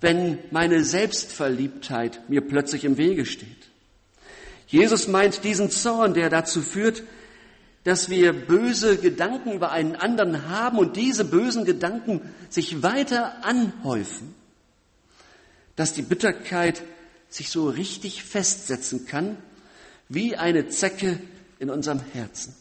wenn 0.00 0.38
meine 0.50 0.82
Selbstverliebtheit 0.82 2.28
mir 2.28 2.40
plötzlich 2.40 2.84
im 2.84 2.96
Wege 2.96 3.26
steht. 3.26 3.48
Jesus 4.66 5.08
meint 5.08 5.44
diesen 5.44 5.70
Zorn, 5.70 6.14
der 6.14 6.30
dazu 6.30 6.62
führt, 6.62 7.02
dass 7.84 8.08
wir 8.08 8.32
böse 8.32 8.98
Gedanken 8.98 9.52
über 9.52 9.72
einen 9.72 9.96
anderen 9.96 10.48
haben 10.48 10.78
und 10.78 10.96
diese 10.96 11.24
bösen 11.24 11.64
Gedanken 11.64 12.20
sich 12.48 12.82
weiter 12.82 13.44
anhäufen, 13.44 14.34
dass 15.76 15.92
die 15.92 16.02
Bitterkeit 16.02 16.82
sich 17.28 17.50
so 17.50 17.68
richtig 17.68 18.22
festsetzen 18.22 19.06
kann, 19.06 19.36
wie 20.10 20.36
eine 20.36 20.68
Zecke 20.68 21.18
in 21.58 21.70
unserem 21.70 22.00
Herzen. 22.12 22.54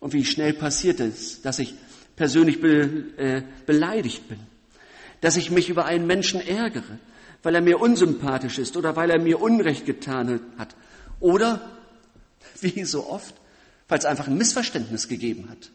Und 0.00 0.12
wie 0.12 0.24
schnell 0.24 0.52
passiert 0.52 1.00
es, 1.00 1.40
dass 1.42 1.60
ich 1.60 1.74
persönlich 2.16 2.60
be, 2.60 3.04
äh, 3.16 3.42
beleidigt 3.64 4.28
bin, 4.28 4.40
dass 5.20 5.36
ich 5.36 5.50
mich 5.52 5.68
über 5.68 5.84
einen 5.84 6.08
Menschen 6.08 6.40
ärgere, 6.40 6.98
weil 7.44 7.54
er 7.54 7.60
mir 7.60 7.80
unsympathisch 7.80 8.58
ist 8.58 8.76
oder 8.76 8.96
weil 8.96 9.10
er 9.10 9.20
mir 9.20 9.40
Unrecht 9.40 9.86
getan 9.86 10.40
hat. 10.58 10.74
Oder, 11.20 11.70
wie 12.60 12.84
so 12.84 13.08
oft, 13.08 13.34
weil 13.88 14.00
es 14.00 14.04
einfach 14.04 14.26
ein 14.26 14.36
Missverständnis 14.36 15.06
gegeben 15.06 15.48
hat. 15.48 15.70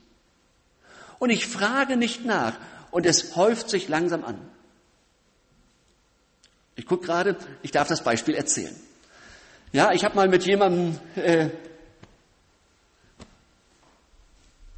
Und 1.19 1.29
ich 1.29 1.47
frage 1.47 1.95
nicht 1.95 2.25
nach 2.25 2.57
und 2.91 3.05
es 3.05 3.37
häuft 3.37 3.69
sich 3.69 3.87
langsam 3.87 4.25
an. 4.25 4.37
Ich 6.75 6.85
gucke 6.85 7.05
gerade, 7.05 7.37
ich 7.63 7.71
darf 7.71 7.87
das 7.87 8.03
Beispiel 8.03 8.35
erzählen. 8.35 8.75
Ja, 9.71 9.91
ich 9.91 10.03
habe 10.03 10.15
mal 10.15 10.27
mit 10.27 10.45
jemandem 10.45 10.99
äh, 11.15 11.49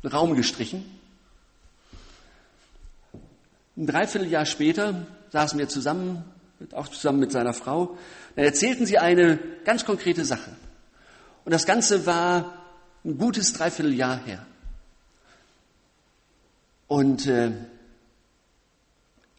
einen 0.02 0.12
Raum 0.12 0.36
gestrichen 0.36 1.00
ein 3.80 3.88
Dreivierteljahr 3.88 4.46
später 4.46 5.08
saßen 5.30 5.58
wir 5.58 5.70
zusammen, 5.70 6.26
auch 6.74 6.90
zusammen 6.90 7.20
mit 7.20 7.32
seiner 7.32 7.54
Frau. 7.54 7.98
Dann 8.36 8.44
erzählten 8.44 8.86
sie 8.86 8.98
eine 8.98 9.40
ganz 9.64 9.86
konkrete 9.86 10.26
Sache. 10.26 10.52
Und 11.46 11.54
das 11.54 11.66
Ganze 11.66 12.06
war 12.06 12.62
ein 13.06 13.18
gutes 13.18 13.54
Dreivierteljahr 13.54 14.18
her. 14.26 14.46
Und 16.88 17.26
äh, 17.26 17.54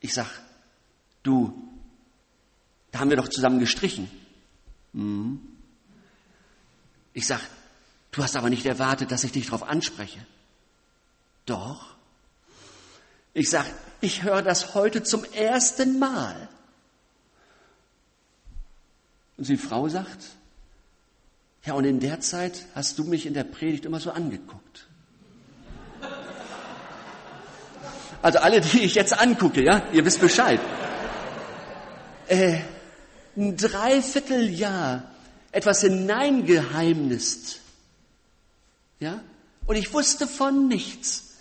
ich 0.01 0.15
sag, 0.15 0.27
du, 1.23 1.53
da 2.93 3.01
haben 3.01 3.11
wir 3.11 3.19
doch 3.19 3.29
zusammen 3.29 3.59
gestrichen. 3.59 4.11
Mhm. 4.93 5.41
Ich 7.13 7.27
sag, 7.27 7.41
du 8.13 8.23
hast 8.23 8.37
aber 8.37 8.51
nicht 8.51 8.67
erwartet, 8.67 9.11
dass 9.11 9.25
ich 9.25 9.33
dich 9.33 9.47
darauf 9.47 9.63
anspreche. 9.63 10.25
Doch. 11.47 11.95
Ich 13.33 13.51
sage, 13.51 13.69
ich 14.01 14.23
höre 14.23 14.43
das 14.43 14.75
heute 14.75 15.03
zum 15.03 15.25
ersten 15.25 15.99
Mal. 15.99 16.49
Und 19.37 19.49
die 19.49 19.57
Frau 19.57 19.89
sagt, 19.89 20.25
ja, 21.65 21.75
und 21.75 21.85
in 21.85 22.01
der 22.01 22.21
Zeit 22.21 22.67
hast 22.75 22.99
du 22.99 23.05
mich 23.05 23.27
in 23.27 23.35
der 23.35 23.45
Predigt 23.45 23.85
immer 23.85 24.01
so 24.01 24.11
angeguckt. 24.11 24.87
Also 28.23 28.39
alle, 28.39 28.61
die 28.61 28.81
ich 28.81 28.95
jetzt 28.95 29.19
angucke, 29.19 29.63
ja, 29.63 29.83
ihr 29.93 30.05
wisst 30.05 30.21
Bescheid. 30.21 30.61
Äh, 32.29 32.61
ein 33.41 33.57
Dreivierteljahr 33.57 35.11
etwas 35.51 35.81
hineingeheimnist. 35.81 37.61
Ja? 39.01 39.23
Und 39.67 39.77
ich 39.77 39.93
wusste 39.93 40.27
von 40.27 40.69
nichts. 40.69 41.35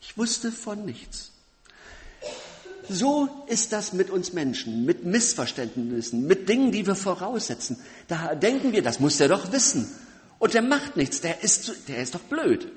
Ich 0.00 0.16
wusste 0.16 0.50
von 0.50 0.84
nichts. 0.84 1.32
So 2.88 3.28
ist 3.48 3.72
das 3.72 3.92
mit 3.92 4.10
uns 4.10 4.32
Menschen, 4.32 4.84
mit 4.84 5.04
Missverständnissen, 5.04 6.26
mit 6.26 6.48
Dingen, 6.48 6.70
die 6.70 6.86
wir 6.86 6.94
voraussetzen. 6.94 7.78
Da 8.06 8.34
denken 8.34 8.72
wir, 8.72 8.82
das 8.82 9.00
muss 9.00 9.16
der 9.16 9.28
doch 9.28 9.50
wissen. 9.52 9.92
Und 10.38 10.54
der 10.54 10.62
macht 10.62 10.96
nichts, 10.96 11.20
der 11.20 11.42
ist, 11.42 11.88
der 11.88 11.98
ist 11.98 12.14
doch 12.14 12.20
blöd. 12.20 12.70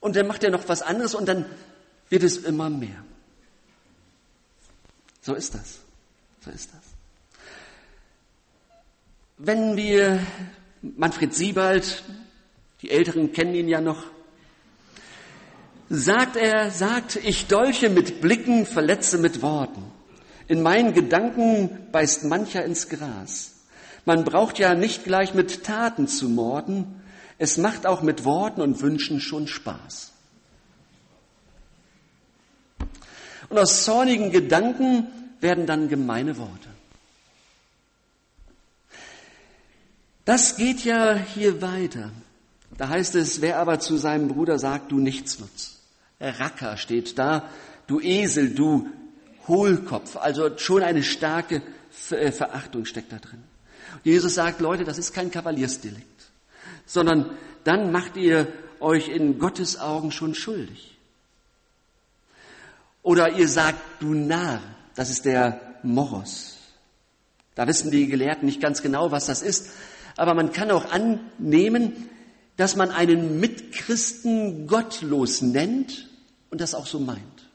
Und 0.00 0.14
dann 0.14 0.26
macht 0.26 0.44
er 0.44 0.50
noch 0.50 0.68
was 0.68 0.82
anderes 0.82 1.14
und 1.14 1.26
dann 1.26 1.46
wird 2.10 2.22
es 2.22 2.38
immer 2.38 2.68
mehr. 2.68 3.04
So 5.22 5.34
ist 5.34 5.54
das. 5.54 5.78
So 6.44 6.50
ist 6.50 6.70
das. 6.72 6.97
Wenn 9.40 9.76
wir 9.76 10.18
Manfred 10.82 11.32
Siebald, 11.32 12.02
die 12.82 12.90
Älteren 12.90 13.32
kennen 13.32 13.54
ihn 13.54 13.68
ja 13.68 13.80
noch, 13.80 14.02
sagt 15.88 16.34
er, 16.34 16.72
sagt, 16.72 17.14
ich 17.14 17.46
dolche 17.46 17.88
mit 17.88 18.20
Blicken, 18.20 18.66
verletze 18.66 19.16
mit 19.16 19.40
Worten. 19.40 19.84
In 20.48 20.60
meinen 20.60 20.92
Gedanken 20.92 21.70
beißt 21.92 22.24
mancher 22.24 22.64
ins 22.64 22.88
Gras. 22.88 23.54
Man 24.04 24.24
braucht 24.24 24.58
ja 24.58 24.74
nicht 24.74 25.04
gleich 25.04 25.34
mit 25.34 25.62
Taten 25.62 26.08
zu 26.08 26.28
morden, 26.28 27.00
es 27.38 27.58
macht 27.58 27.86
auch 27.86 28.02
mit 28.02 28.24
Worten 28.24 28.60
und 28.60 28.80
Wünschen 28.82 29.20
schon 29.20 29.46
Spaß. 29.46 30.12
Und 33.50 33.58
aus 33.58 33.84
zornigen 33.84 34.32
Gedanken 34.32 35.06
werden 35.40 35.64
dann 35.64 35.88
gemeine 35.88 36.38
Worte. 36.38 36.67
Das 40.28 40.56
geht 40.56 40.84
ja 40.84 41.14
hier 41.14 41.62
weiter. 41.62 42.10
Da 42.76 42.90
heißt 42.90 43.14
es, 43.14 43.40
wer 43.40 43.58
aber 43.58 43.80
zu 43.80 43.96
seinem 43.96 44.28
Bruder 44.28 44.58
sagt, 44.58 44.92
du 44.92 44.98
Nichtsnutz. 44.98 45.78
Racker 46.20 46.76
steht 46.76 47.18
da, 47.18 47.48
du 47.86 47.98
Esel, 47.98 48.54
du 48.54 48.90
Hohlkopf. 49.46 50.16
Also 50.16 50.58
schon 50.58 50.82
eine 50.82 51.02
starke 51.02 51.62
äh, 52.10 52.30
Verachtung 52.30 52.84
steckt 52.84 53.10
da 53.10 53.16
drin. 53.16 53.42
Jesus 54.04 54.34
sagt, 54.34 54.60
Leute, 54.60 54.84
das 54.84 54.98
ist 54.98 55.14
kein 55.14 55.30
Kavaliersdelikt, 55.30 56.26
sondern 56.84 57.30
dann 57.64 57.90
macht 57.90 58.18
ihr 58.18 58.48
euch 58.80 59.08
in 59.08 59.38
Gottes 59.38 59.80
Augen 59.80 60.12
schon 60.12 60.34
schuldig. 60.34 60.98
Oder 63.02 63.32
ihr 63.32 63.48
sagt, 63.48 63.80
du 64.00 64.12
Narr, 64.12 64.60
das 64.94 65.08
ist 65.08 65.24
der 65.24 65.78
Moros. 65.82 66.58
Da 67.54 67.66
wissen 67.66 67.90
die 67.90 68.08
Gelehrten 68.08 68.44
nicht 68.44 68.60
ganz 68.60 68.82
genau, 68.82 69.10
was 69.10 69.24
das 69.24 69.40
ist, 69.40 69.70
aber 70.18 70.34
man 70.34 70.52
kann 70.52 70.70
auch 70.70 70.90
annehmen, 70.90 72.08
dass 72.56 72.74
man 72.74 72.90
einen 72.90 73.38
Mitchristen 73.38 74.66
gottlos 74.66 75.42
nennt 75.42 76.08
und 76.50 76.60
das 76.60 76.74
auch 76.74 76.86
so 76.86 76.98
meint. 76.98 77.48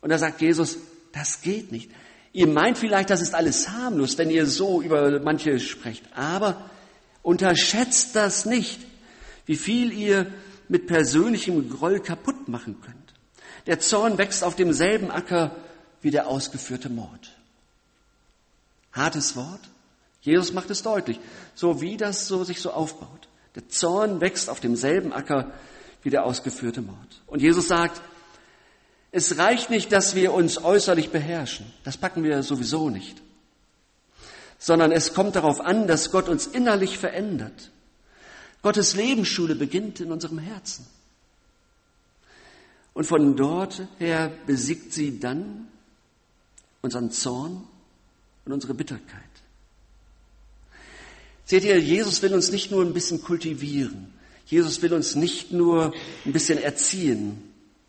Und 0.00 0.08
da 0.08 0.18
sagt 0.18 0.40
Jesus, 0.40 0.78
das 1.12 1.42
geht 1.42 1.70
nicht. 1.70 1.90
Ihr 2.32 2.46
meint 2.46 2.78
vielleicht, 2.78 3.10
das 3.10 3.20
ist 3.20 3.34
alles 3.34 3.68
harmlos, 3.68 4.16
wenn 4.16 4.30
ihr 4.30 4.46
so 4.46 4.80
über 4.80 5.20
manche 5.20 5.60
sprecht, 5.60 6.04
aber 6.14 6.70
unterschätzt 7.22 8.16
das 8.16 8.46
nicht, 8.46 8.80
wie 9.44 9.56
viel 9.56 9.92
ihr 9.92 10.32
mit 10.68 10.86
persönlichem 10.86 11.68
Groll 11.68 12.00
kaputt 12.00 12.48
machen 12.48 12.80
könnt. 12.80 12.96
Der 13.66 13.80
Zorn 13.80 14.16
wächst 14.16 14.44
auf 14.44 14.56
demselben 14.56 15.10
Acker 15.10 15.56
wie 16.00 16.10
der 16.10 16.28
ausgeführte 16.28 16.88
Mord. 16.88 17.36
Hartes 18.92 19.36
Wort? 19.36 19.69
Jesus 20.20 20.52
macht 20.52 20.70
es 20.70 20.82
deutlich, 20.82 21.18
so 21.54 21.80
wie 21.80 21.96
das 21.96 22.26
so 22.28 22.44
sich 22.44 22.60
so 22.60 22.70
aufbaut. 22.70 23.28
Der 23.54 23.68
Zorn 23.68 24.20
wächst 24.20 24.50
auf 24.50 24.60
demselben 24.60 25.12
Acker 25.12 25.52
wie 26.02 26.10
der 26.10 26.24
ausgeführte 26.24 26.82
Mord. 26.82 27.22
Und 27.26 27.42
Jesus 27.42 27.68
sagt, 27.68 28.00
es 29.12 29.38
reicht 29.38 29.70
nicht, 29.70 29.90
dass 29.92 30.14
wir 30.14 30.32
uns 30.32 30.62
äußerlich 30.62 31.10
beherrschen. 31.10 31.66
Das 31.84 31.96
packen 31.96 32.22
wir 32.22 32.42
sowieso 32.42 32.90
nicht. 32.90 33.20
Sondern 34.58 34.92
es 34.92 35.14
kommt 35.14 35.36
darauf 35.36 35.60
an, 35.60 35.88
dass 35.88 36.10
Gott 36.10 36.28
uns 36.28 36.46
innerlich 36.46 36.98
verändert. 36.98 37.70
Gottes 38.62 38.94
Lebensschule 38.94 39.54
beginnt 39.54 40.00
in 40.00 40.12
unserem 40.12 40.38
Herzen. 40.38 40.86
Und 42.92 43.04
von 43.04 43.36
dort 43.36 43.82
her 43.98 44.30
besiegt 44.46 44.92
sie 44.92 45.18
dann 45.18 45.68
unseren 46.82 47.10
Zorn 47.10 47.64
und 48.44 48.52
unsere 48.52 48.74
Bitterkeit. 48.74 49.29
Seht 51.50 51.64
ihr, 51.64 51.80
Jesus 51.80 52.22
will 52.22 52.32
uns 52.32 52.52
nicht 52.52 52.70
nur 52.70 52.84
ein 52.84 52.92
bisschen 52.92 53.22
kultivieren. 53.22 54.14
Jesus 54.46 54.82
will 54.82 54.94
uns 54.94 55.16
nicht 55.16 55.50
nur 55.50 55.92
ein 56.24 56.32
bisschen 56.32 56.62
erziehen. 56.62 57.42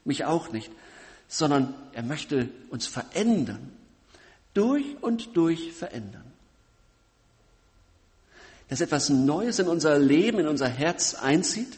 Mich 0.03 0.25
auch 0.25 0.51
nicht. 0.51 0.72
Sondern 1.27 1.75
er 1.94 2.01
möchte 2.01 2.50
uns 2.72 2.88
verändern. 2.88 3.72
Durch 4.56 4.84
und 5.01 5.38
durch 5.38 5.74
verändern. 5.74 6.24
Dass 8.68 8.82
etwas 8.82 9.10
Neues 9.10 9.60
in 9.60 9.68
unser 9.68 10.00
Leben, 10.00 10.39
in 10.39 10.48
unser 10.48 10.68
Herz 10.68 11.13
einzieht. 11.13 11.77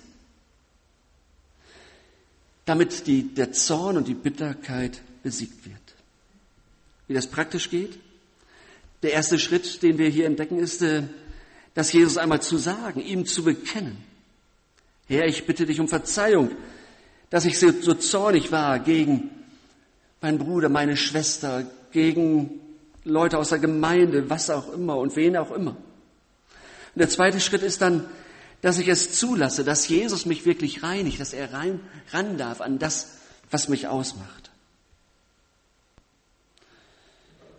Damit 2.63 3.07
die, 3.07 3.23
der 3.23 3.51
Zorn 3.51 3.97
und 3.97 4.07
die 4.07 4.13
Bitterkeit 4.13 5.01
besiegt 5.21 5.65
wird. 5.65 5.75
Wie 7.09 7.13
das 7.13 7.27
praktisch 7.27 7.69
geht? 7.69 7.99
Der 9.01 9.11
erste 9.11 9.37
Schritt, 9.37 9.83
den 9.83 9.97
wir 9.97 10.07
hier 10.07 10.27
entdecken, 10.27 10.59
ist, 10.59 10.81
äh, 10.81 11.03
das 11.73 11.91
Jesus 11.91 12.17
einmal 12.17 12.41
zu 12.41 12.57
sagen, 12.57 12.99
ihm 13.01 13.25
zu 13.25 13.43
bekennen. 13.43 13.97
Herr, 15.07 15.25
ich 15.25 15.45
bitte 15.45 15.65
dich 15.65 15.79
um 15.79 15.87
Verzeihung, 15.87 16.51
dass 17.29 17.45
ich 17.45 17.57
so, 17.57 17.71
zornig 17.95 18.51
war 18.51 18.79
gegen 18.79 19.29
meinen 20.21 20.37
Bruder, 20.37 20.69
meine 20.69 20.95
Schwester, 20.95 21.65
gegen 21.91 22.59
Leute 23.03 23.37
aus 23.37 23.49
der 23.49 23.59
Gemeinde, 23.59 24.29
was 24.29 24.49
auch 24.49 24.71
immer 24.71 24.97
und 24.97 25.15
wen 25.15 25.35
auch 25.35 25.51
immer. 25.51 25.71
Und 25.71 26.99
der 26.99 27.09
zweite 27.09 27.39
Schritt 27.39 27.63
ist 27.63 27.81
dann, 27.81 28.05
dass 28.61 28.79
ich 28.79 28.87
es 28.87 29.17
zulasse, 29.17 29.63
dass 29.63 29.87
Jesus 29.89 30.25
mich 30.25 30.45
wirklich 30.45 30.83
reinigt, 30.83 31.19
dass 31.19 31.33
er 31.33 31.53
rein, 31.53 31.81
ran 32.11 32.37
darf 32.37 32.61
an 32.61 32.79
das, 32.79 33.17
was 33.51 33.67
mich 33.67 33.87
ausmacht. 33.87 34.51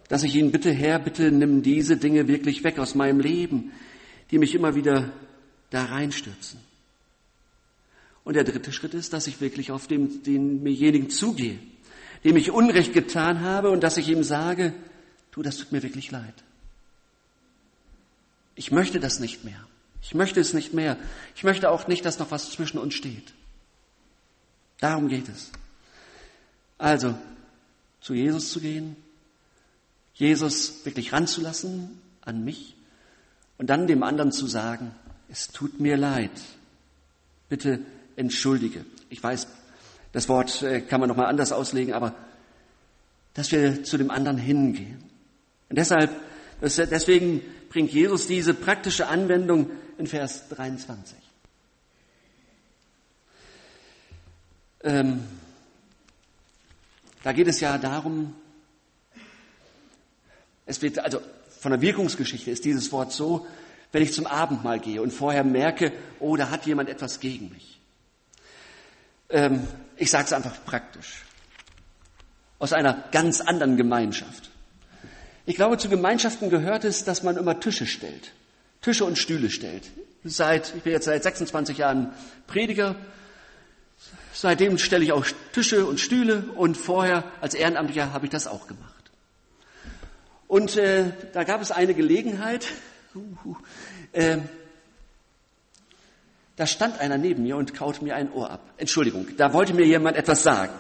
Dass 0.08 0.22
ich 0.22 0.34
ihn 0.34 0.50
bitte, 0.50 0.70
Herr, 0.70 0.98
bitte 0.98 1.30
nimm 1.30 1.62
diese 1.62 1.96
Dinge 1.96 2.28
wirklich 2.28 2.64
weg 2.64 2.78
aus 2.78 2.94
meinem 2.94 3.20
Leben, 3.20 3.72
die 4.34 4.38
mich 4.40 4.56
immer 4.56 4.74
wieder 4.74 5.12
da 5.70 5.84
reinstürzen. 5.84 6.58
Und 8.24 8.34
der 8.34 8.42
dritte 8.42 8.72
Schritt 8.72 8.92
ist, 8.92 9.12
dass 9.12 9.28
ich 9.28 9.40
wirklich 9.40 9.70
auf 9.70 9.86
den, 9.86 10.24
denjenigen 10.24 11.08
zugehe, 11.08 11.60
dem 12.24 12.36
ich 12.36 12.50
Unrecht 12.50 12.92
getan 12.92 13.42
habe 13.42 13.70
und 13.70 13.80
dass 13.84 13.96
ich 13.96 14.08
ihm 14.08 14.24
sage, 14.24 14.74
du, 15.30 15.42
das 15.42 15.58
tut 15.58 15.70
mir 15.70 15.84
wirklich 15.84 16.10
leid. 16.10 16.34
Ich 18.56 18.72
möchte 18.72 18.98
das 18.98 19.20
nicht 19.20 19.44
mehr. 19.44 19.68
Ich 20.02 20.14
möchte 20.14 20.40
es 20.40 20.52
nicht 20.52 20.74
mehr. 20.74 20.98
Ich 21.36 21.44
möchte 21.44 21.70
auch 21.70 21.86
nicht, 21.86 22.04
dass 22.04 22.18
noch 22.18 22.32
was 22.32 22.50
zwischen 22.50 22.78
uns 22.78 22.94
steht. 22.94 23.34
Darum 24.80 25.06
geht 25.06 25.28
es. 25.28 25.52
Also, 26.76 27.16
zu 28.00 28.14
Jesus 28.14 28.50
zu 28.50 28.58
gehen, 28.58 28.96
Jesus 30.12 30.84
wirklich 30.84 31.12
ranzulassen 31.12 32.00
an 32.22 32.44
mich 32.44 32.74
und 33.58 33.70
dann 33.70 33.86
dem 33.86 34.02
anderen 34.02 34.32
zu 34.32 34.46
sagen, 34.46 34.94
es 35.28 35.48
tut 35.48 35.80
mir 35.80 35.96
leid, 35.96 36.30
bitte 37.48 37.80
entschuldige. 38.16 38.84
Ich 39.10 39.22
weiß, 39.22 39.46
das 40.12 40.28
Wort 40.28 40.62
äh, 40.62 40.80
kann 40.80 41.00
man 41.00 41.08
nochmal 41.08 41.26
anders 41.26 41.52
auslegen, 41.52 41.92
aber 41.92 42.14
dass 43.34 43.50
wir 43.50 43.82
zu 43.84 43.98
dem 43.98 44.10
anderen 44.10 44.38
hingehen. 44.38 45.02
Und 45.68 45.76
deshalb, 45.76 46.10
deswegen 46.60 47.42
bringt 47.68 47.92
Jesus 47.92 48.28
diese 48.28 48.54
praktische 48.54 49.08
Anwendung 49.08 49.70
in 49.98 50.06
Vers 50.06 50.48
23. 50.50 51.18
Ähm, 54.84 55.24
da 57.22 57.32
geht 57.32 57.48
es 57.48 57.58
ja 57.58 57.78
darum, 57.78 58.34
es 60.66 60.80
wird, 60.82 60.98
also 60.98 61.20
von 61.64 61.70
der 61.70 61.80
Wirkungsgeschichte 61.80 62.50
ist 62.50 62.66
dieses 62.66 62.92
Wort 62.92 63.10
so, 63.10 63.46
wenn 63.90 64.02
ich 64.02 64.12
zum 64.12 64.26
Abendmahl 64.26 64.80
gehe 64.80 65.00
und 65.00 65.14
vorher 65.14 65.44
merke, 65.44 65.94
oh, 66.20 66.36
da 66.36 66.50
hat 66.50 66.66
jemand 66.66 66.90
etwas 66.90 67.20
gegen 67.20 67.48
mich. 67.48 67.80
Ähm, 69.30 69.66
ich 69.96 70.10
sage 70.10 70.26
es 70.26 70.34
einfach 70.34 70.62
praktisch. 70.66 71.22
Aus 72.58 72.74
einer 72.74 73.04
ganz 73.12 73.40
anderen 73.40 73.78
Gemeinschaft. 73.78 74.50
Ich 75.46 75.56
glaube, 75.56 75.78
zu 75.78 75.88
Gemeinschaften 75.88 76.50
gehört 76.50 76.84
es, 76.84 77.04
dass 77.04 77.22
man 77.22 77.38
immer 77.38 77.58
Tische 77.58 77.86
stellt. 77.86 78.32
Tische 78.82 79.06
und 79.06 79.16
Stühle 79.16 79.48
stellt. 79.48 79.84
Seit, 80.22 80.74
ich 80.76 80.82
bin 80.82 80.92
jetzt 80.92 81.06
seit 81.06 81.22
26 81.22 81.78
Jahren 81.78 82.12
Prediger. 82.46 82.94
Seitdem 84.34 84.76
stelle 84.76 85.02
ich 85.02 85.12
auch 85.12 85.24
Tische 85.54 85.86
und 85.86 85.98
Stühle 85.98 86.44
und 86.56 86.76
vorher 86.76 87.24
als 87.40 87.54
Ehrenamtlicher 87.54 88.12
habe 88.12 88.26
ich 88.26 88.30
das 88.30 88.46
auch 88.46 88.66
gemacht. 88.66 88.93
Und 90.54 90.76
äh, 90.76 91.10
da 91.32 91.42
gab 91.42 91.60
es 91.62 91.72
eine 91.72 91.94
Gelegenheit, 91.94 92.68
uh, 93.16 93.56
äh, 94.12 94.38
da 96.54 96.64
stand 96.68 97.00
einer 97.00 97.18
neben 97.18 97.42
mir 97.42 97.56
und 97.56 97.74
kaute 97.74 98.04
mir 98.04 98.14
ein 98.14 98.30
Ohr 98.30 98.52
ab. 98.52 98.60
Entschuldigung, 98.76 99.26
da 99.36 99.52
wollte 99.52 99.74
mir 99.74 99.84
jemand 99.84 100.16
etwas 100.16 100.44
sagen. 100.44 100.72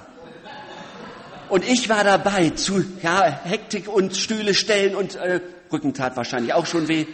Und 1.48 1.64
ich 1.64 1.88
war 1.88 2.04
dabei 2.04 2.50
zu 2.50 2.84
ja, 3.02 3.40
Hektik 3.42 3.88
und 3.88 4.16
Stühle 4.16 4.54
stellen 4.54 4.94
und 4.94 5.16
äh, 5.16 5.40
Rücken 5.72 5.92
tat 5.92 6.16
wahrscheinlich 6.16 6.52
auch 6.52 6.66
schon 6.66 6.86
weh. 6.86 7.06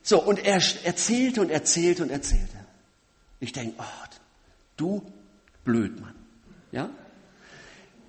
So, 0.00 0.22
und 0.22 0.44
er 0.44 0.62
erzählte 0.84 1.40
und 1.40 1.50
erzählte 1.50 2.04
und 2.04 2.10
erzählte. 2.10 2.56
Ich 3.40 3.50
denke, 3.50 3.74
oh, 3.80 4.16
du 4.76 5.02
Blödmann. 5.64 6.14
Ja? 6.70 6.88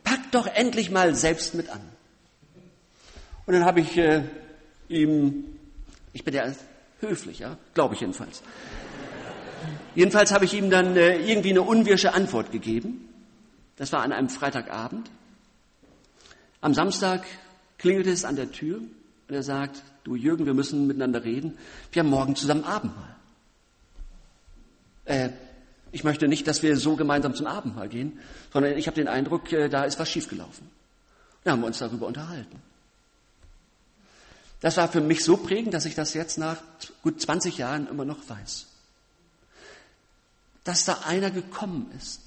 Pack 0.04 0.20
doch 0.30 0.46
endlich 0.46 0.92
mal 0.92 1.16
selbst 1.16 1.56
mit 1.56 1.70
an. 1.70 1.95
Und 3.46 3.54
dann 3.54 3.66
habe 3.66 3.82
ich 3.82 3.98
äh, 3.98 4.24
ihm, 4.90 5.46
ich 6.14 6.24
bin 6.24 6.34
ja 6.34 6.52
höflich, 7.00 7.40
ja, 7.40 7.58
glaube 7.74 7.94
ich 7.94 8.02
jedenfalls. 8.02 8.42
Jedenfalls 9.94 10.32
habe 10.32 10.46
ich 10.46 10.54
ihm 10.54 10.70
dann 10.70 10.98
äh, 10.98 11.18
irgendwie 11.18 11.52
eine 11.52 11.62
unwirsche 11.62 12.14
Antwort 12.14 12.52
gegeben. 12.52 13.10
Das 13.78 13.92
war 13.92 14.02
an 14.02 14.12
einem 14.12 14.30
Freitagabend. 14.30 15.10
Am 16.62 16.74
Samstag 16.74 17.26
klingelte 17.78 18.12
es 18.12 18.26
an 18.26 18.36
der 18.36 18.52
Tür 18.52 18.78
und 18.78 19.36
er 19.36 19.44
sagt, 19.44 19.84
du 20.04 20.16
Jürgen, 20.16 20.46
wir 20.46 20.54
müssen 20.54 20.88
miteinander 20.88 21.24
reden. 21.24 21.58
Wir 21.92 22.02
haben 22.02 22.10
morgen 22.10 22.36
zusammen 22.36 22.64
Abendmahl. 22.64 23.16
Äh, 25.06 25.30
ich 25.92 26.04
möchte 26.04 26.28
nicht, 26.28 26.48
dass 26.48 26.64
wir 26.64 26.76
so 26.78 26.96
gemeinsam 26.96 27.36
zum 27.36 27.48
Abendmahl 27.48 27.88
gehen, 27.88 28.20
sondern 28.52 28.78
ich 28.78 28.88
habe 28.88 28.96
den 28.96 29.08
Eindruck, 29.08 29.52
äh, 29.54 29.70
da 29.70 29.84
ist 29.84 30.00
was 30.00 30.10
schiefgelaufen. 30.10 30.68
Wir 31.44 31.52
haben 31.52 31.64
uns 31.64 31.78
darüber 31.78 32.08
unterhalten. 32.08 32.62
Das 34.66 34.78
war 34.78 34.88
für 34.88 35.00
mich 35.00 35.24
so 35.24 35.38
prägend, 35.38 35.76
dass 35.76 35.86
ich 35.86 35.94
das 35.94 36.16
jetzt 36.16 36.40
nach 36.40 36.58
gut 37.04 37.22
20 37.22 37.60
Jahren 37.60 37.88
immer 37.88 38.04
noch 38.04 38.28
weiß. 38.28 38.66
Dass 40.64 40.86
da 40.86 41.02
einer 41.06 41.30
gekommen 41.30 41.92
ist, 41.96 42.20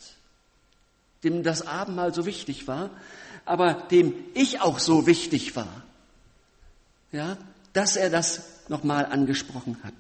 dem 1.25 1.43
das 1.43 1.67
Abendmahl 1.67 2.15
so 2.15 2.27
wichtig 2.27 2.69
war, 2.69 2.91
aber 3.45 3.75
dem 3.75 4.15
ich 4.35 4.61
auch 4.61 4.79
so 4.79 5.09
wichtig 5.09 5.57
war. 5.57 5.83
Ja, 7.11 7.39
dass 7.73 7.97
er 7.97 8.09
das 8.09 8.43
nochmal 8.69 9.07
angesprochen 9.07 9.77
hat. 9.83 9.95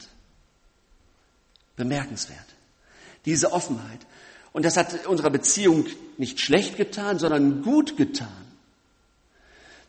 Bemerkenswert. 1.74 2.38
Diese 3.24 3.51
Offenheit. 3.51 4.07
Und 4.53 4.64
das 4.64 4.77
hat 4.77 5.07
unserer 5.07 5.31
Beziehung 5.31 5.87
nicht 6.18 6.38
schlecht 6.38 6.77
getan, 6.77 7.18
sondern 7.18 7.62
gut 7.62 7.96
getan. 7.96 8.48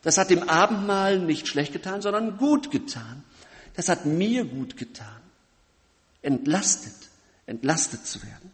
Das 0.02 0.16
hat 0.18 0.30
dem 0.30 0.48
Abendmahl 0.48 1.18
nicht 1.18 1.46
schlecht 1.46 1.72
getan, 1.72 2.00
sondern 2.02 2.38
gut 2.38 2.70
getan. 2.70 3.22
Das 3.74 3.88
hat 3.88 4.06
mir 4.06 4.44
gut 4.44 4.76
getan. 4.76 5.20
Entlastet, 6.22 6.94
entlastet 7.46 8.06
zu 8.06 8.22
werden. 8.22 8.50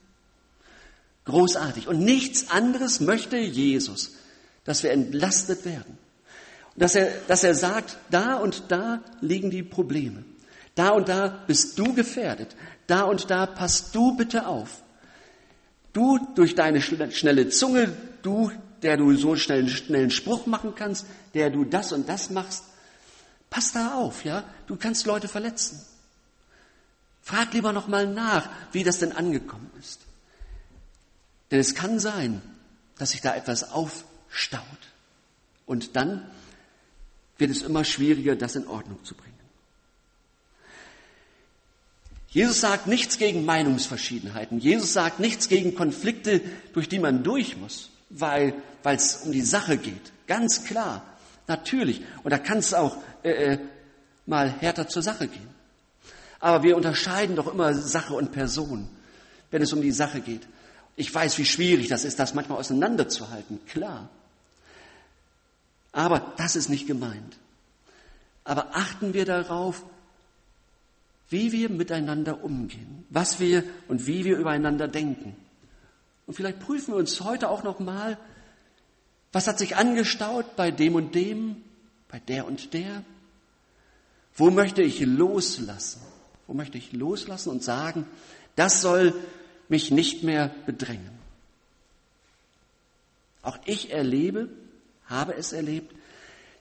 Großartig. 1.24 1.88
Und 1.88 2.00
nichts 2.00 2.50
anderes 2.50 3.00
möchte 3.00 3.36
Jesus, 3.36 4.12
dass 4.64 4.82
wir 4.82 4.92
entlastet 4.92 5.64
werden. 5.64 5.98
Dass 6.76 6.94
er, 6.94 7.10
dass 7.26 7.42
er 7.42 7.54
sagt, 7.54 7.96
da 8.10 8.36
und 8.36 8.64
da 8.68 9.02
liegen 9.20 9.50
die 9.50 9.62
Probleme. 9.62 10.24
Da 10.74 10.90
und 10.90 11.08
da 11.08 11.42
bist 11.46 11.78
du 11.78 11.94
gefährdet. 11.94 12.54
Da 12.86 13.02
und 13.02 13.30
da 13.30 13.46
passt 13.46 13.94
du 13.94 14.16
bitte 14.16 14.46
auf. 14.46 14.82
Du 15.92 16.18
durch 16.34 16.54
deine 16.54 16.82
schnelle 16.82 17.48
Zunge, 17.48 17.92
du, 18.22 18.52
der 18.82 18.96
du 18.96 19.14
so 19.16 19.36
schnell 19.36 19.60
einen 19.60 19.68
schnellen 19.68 20.10
Spruch 20.10 20.46
machen 20.46 20.74
kannst, 20.74 21.06
der 21.34 21.50
du 21.50 21.64
das 21.64 21.92
und 21.92 22.08
das 22.08 22.30
machst, 22.30 22.64
pass 23.50 23.72
da 23.72 23.94
auf, 23.94 24.24
ja? 24.24 24.44
Du 24.66 24.76
kannst 24.76 25.06
Leute 25.06 25.28
verletzen. 25.28 25.80
Frag 27.22 27.52
lieber 27.54 27.72
noch 27.72 27.88
mal 27.88 28.06
nach, 28.06 28.48
wie 28.72 28.84
das 28.84 28.98
denn 28.98 29.12
angekommen 29.12 29.70
ist. 29.80 30.00
Denn 31.50 31.60
es 31.60 31.74
kann 31.74 31.98
sein, 31.98 32.40
dass 32.98 33.10
sich 33.10 33.20
da 33.20 33.34
etwas 33.34 33.72
aufstaut. 33.72 34.62
Und 35.66 35.96
dann 35.96 36.28
wird 37.38 37.50
es 37.50 37.62
immer 37.62 37.84
schwieriger, 37.84 38.36
das 38.36 38.56
in 38.56 38.66
Ordnung 38.66 39.02
zu 39.04 39.14
bringen. 39.14 39.34
Jesus 42.28 42.60
sagt 42.60 42.86
nichts 42.86 43.18
gegen 43.18 43.44
Meinungsverschiedenheiten. 43.44 44.58
Jesus 44.58 44.92
sagt 44.92 45.20
nichts 45.20 45.48
gegen 45.48 45.74
Konflikte, 45.74 46.42
durch 46.74 46.88
die 46.88 46.98
man 46.98 47.22
durch 47.22 47.56
muss, 47.56 47.90
weil 48.08 48.54
es 48.84 49.16
um 49.24 49.32
die 49.32 49.42
Sache 49.42 49.76
geht. 49.76 50.12
Ganz 50.26 50.64
klar, 50.64 51.02
natürlich. 51.46 52.02
Und 52.22 52.30
da 52.30 52.38
kann 52.38 52.58
es 52.58 52.74
auch 52.74 52.96
äh, 53.22 53.30
äh, 53.30 53.58
mal 54.26 54.50
härter 54.50 54.88
zur 54.88 55.02
Sache 55.02 55.28
gehen. 55.28 55.48
Aber 56.40 56.62
wir 56.62 56.76
unterscheiden 56.76 57.36
doch 57.36 57.52
immer 57.52 57.74
Sache 57.74 58.14
und 58.14 58.32
Person, 58.32 58.88
wenn 59.50 59.62
es 59.62 59.72
um 59.72 59.80
die 59.80 59.92
Sache 59.92 60.20
geht. 60.20 60.46
Ich 60.96 61.14
weiß, 61.14 61.38
wie 61.38 61.44
schwierig 61.44 61.88
das 61.88 62.04
ist, 62.04 62.18
das 62.18 62.34
manchmal 62.34 62.58
auseinanderzuhalten, 62.58 63.60
klar. 63.66 64.08
Aber 65.92 66.32
das 66.36 66.56
ist 66.56 66.68
nicht 66.68 66.86
gemeint. 66.86 67.36
Aber 68.44 68.76
achten 68.76 69.12
wir 69.12 69.24
darauf, 69.24 69.82
wie 71.28 71.52
wir 71.52 71.68
miteinander 71.68 72.44
umgehen, 72.44 73.04
was 73.10 73.40
wir 73.40 73.64
und 73.88 74.06
wie 74.06 74.24
wir 74.24 74.36
übereinander 74.36 74.88
denken. 74.88 75.36
Und 76.26 76.34
vielleicht 76.34 76.60
prüfen 76.60 76.94
wir 76.94 76.98
uns 76.98 77.20
heute 77.20 77.48
auch 77.48 77.62
noch 77.62 77.78
mal, 77.78 78.18
was 79.32 79.46
hat 79.46 79.58
sich 79.58 79.76
angestaut 79.76 80.56
bei 80.56 80.70
dem 80.70 80.94
und 80.94 81.14
dem, 81.14 81.62
bei 82.08 82.18
der 82.20 82.46
und 82.46 82.72
der? 82.72 83.04
Wo 84.34 84.50
möchte 84.50 84.82
ich 84.82 85.00
loslassen? 85.00 86.00
Wo 86.46 86.54
möchte 86.54 86.78
ich 86.78 86.92
loslassen 86.92 87.50
und 87.50 87.62
sagen, 87.62 88.06
das 88.54 88.80
soll 88.80 89.14
mich 89.68 89.90
nicht 89.90 90.22
mehr 90.22 90.54
bedrängen. 90.64 91.16
Auch 93.42 93.58
ich 93.64 93.92
erlebe, 93.92 94.48
habe 95.06 95.34
es 95.34 95.52
erlebt, 95.52 95.94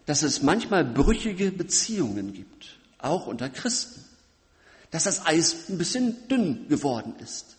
dass 0.05 0.21
es 0.21 0.43
manchmal 0.43 0.85
brüchige 0.85 1.51
Beziehungen 1.51 2.33
gibt, 2.33 2.77
auch 2.99 3.27
unter 3.27 3.49
Christen. 3.49 4.03
Dass 4.91 5.05
das 5.05 5.25
Eis 5.25 5.67
ein 5.69 5.77
bisschen 5.77 6.27
dünn 6.27 6.67
geworden 6.67 7.15
ist. 7.19 7.54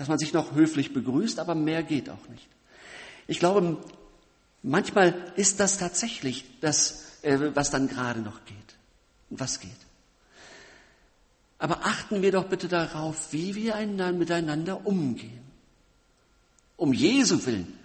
Dass 0.00 0.08
man 0.08 0.18
sich 0.18 0.32
noch 0.32 0.54
höflich 0.54 0.94
begrüßt, 0.94 1.38
aber 1.40 1.54
mehr 1.54 1.82
geht 1.82 2.08
auch 2.08 2.26
nicht. 2.30 2.48
Ich 3.26 3.38
glaube, 3.38 3.76
manchmal 4.62 5.14
ist 5.36 5.60
das 5.60 5.76
tatsächlich 5.76 6.46
das, 6.62 7.18
äh, 7.20 7.54
was 7.54 7.70
dann 7.70 7.86
gerade 7.86 8.20
noch 8.20 8.42
geht. 8.46 8.56
Und 9.28 9.40
was 9.40 9.60
geht. 9.60 9.70
Aber 11.58 11.84
achten 11.84 12.22
wir 12.22 12.32
doch 12.32 12.46
bitte 12.46 12.66
darauf, 12.66 13.34
wie 13.34 13.54
wir 13.54 13.76
miteinander 14.12 14.86
umgehen. 14.86 15.42
Um 16.78 16.94
Jesu 16.94 17.44
willen, 17.44 17.78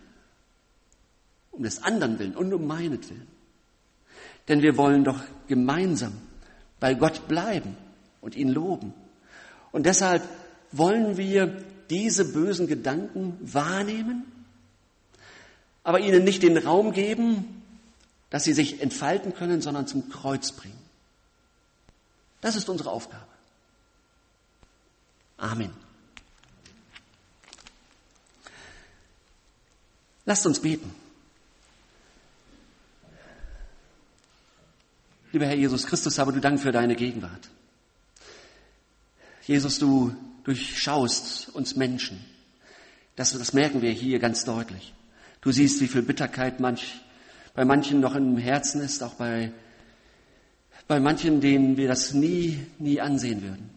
um 1.52 1.64
des 1.64 1.84
anderen 1.84 2.18
willen 2.18 2.38
und 2.38 2.54
um 2.54 2.66
meinetwillen. 2.66 3.28
Denn 4.48 4.62
wir 4.62 4.78
wollen 4.78 5.04
doch 5.04 5.20
gemeinsam 5.50 6.14
bei 6.80 6.94
Gott 6.94 7.28
bleiben 7.28 7.76
und 8.22 8.38
ihn 8.38 8.48
loben. 8.48 8.94
Und 9.74 9.86
deshalb 9.86 10.24
wollen 10.72 11.18
wir 11.18 11.62
diese 11.90 12.26
bösen 12.26 12.68
Gedanken 12.68 13.38
wahrnehmen, 13.42 14.24
aber 15.84 16.00
ihnen 16.00 16.24
nicht 16.24 16.44
den 16.44 16.58
Raum 16.58 16.92
geben, 16.94 17.62
dass 18.30 18.44
sie 18.44 18.54
sich 18.54 18.82
entfalten 18.82 19.34
können, 19.34 19.62
sondern 19.62 19.88
zum 19.88 20.10
Kreuz 20.10 20.52
bringen. 20.52 20.80
Das 22.42 22.56
ist 22.56 22.70
unsere 22.70 22.92
Aufgabe. 22.92 23.28
Amen. 25.38 25.72
Lasst 30.26 30.46
uns 30.46 30.60
beten. 30.60 30.94
Lieber 35.32 35.46
Herr 35.46 35.56
Jesus 35.56 35.86
Christus, 35.86 36.18
habe 36.18 36.32
du 36.34 36.40
Dank 36.40 36.60
für 36.60 36.72
deine 36.72 36.96
Gegenwart. 36.96 37.50
Jesus, 39.46 39.78
du 39.78 40.16
durchschaust 40.46 41.50
uns 41.50 41.76
Menschen. 41.76 42.24
Das, 43.16 43.38
das 43.38 43.54
merken 43.54 43.82
wir 43.82 43.92
hier 43.92 44.20
ganz 44.20 44.46
deutlich. 44.46 44.94
Du 45.42 45.52
siehst, 45.52 45.82
wie 45.82 45.88
viel 45.88 46.02
Bitterkeit 46.02 46.60
manch, 46.60 47.02
bei 47.54 47.66
manchen 47.66 48.00
noch 48.00 48.16
im 48.16 48.38
Herzen 48.38 48.82
ist, 48.82 49.04
auch 49.04 49.14
bei, 49.14 49.52
bei 50.88 51.00
manchen, 51.00 51.42
denen 51.42 51.78
wir 51.78 51.88
das 51.88 52.14
nie, 52.14 52.66
nie 52.80 53.00
ansehen 53.00 53.44
würden 53.44 53.76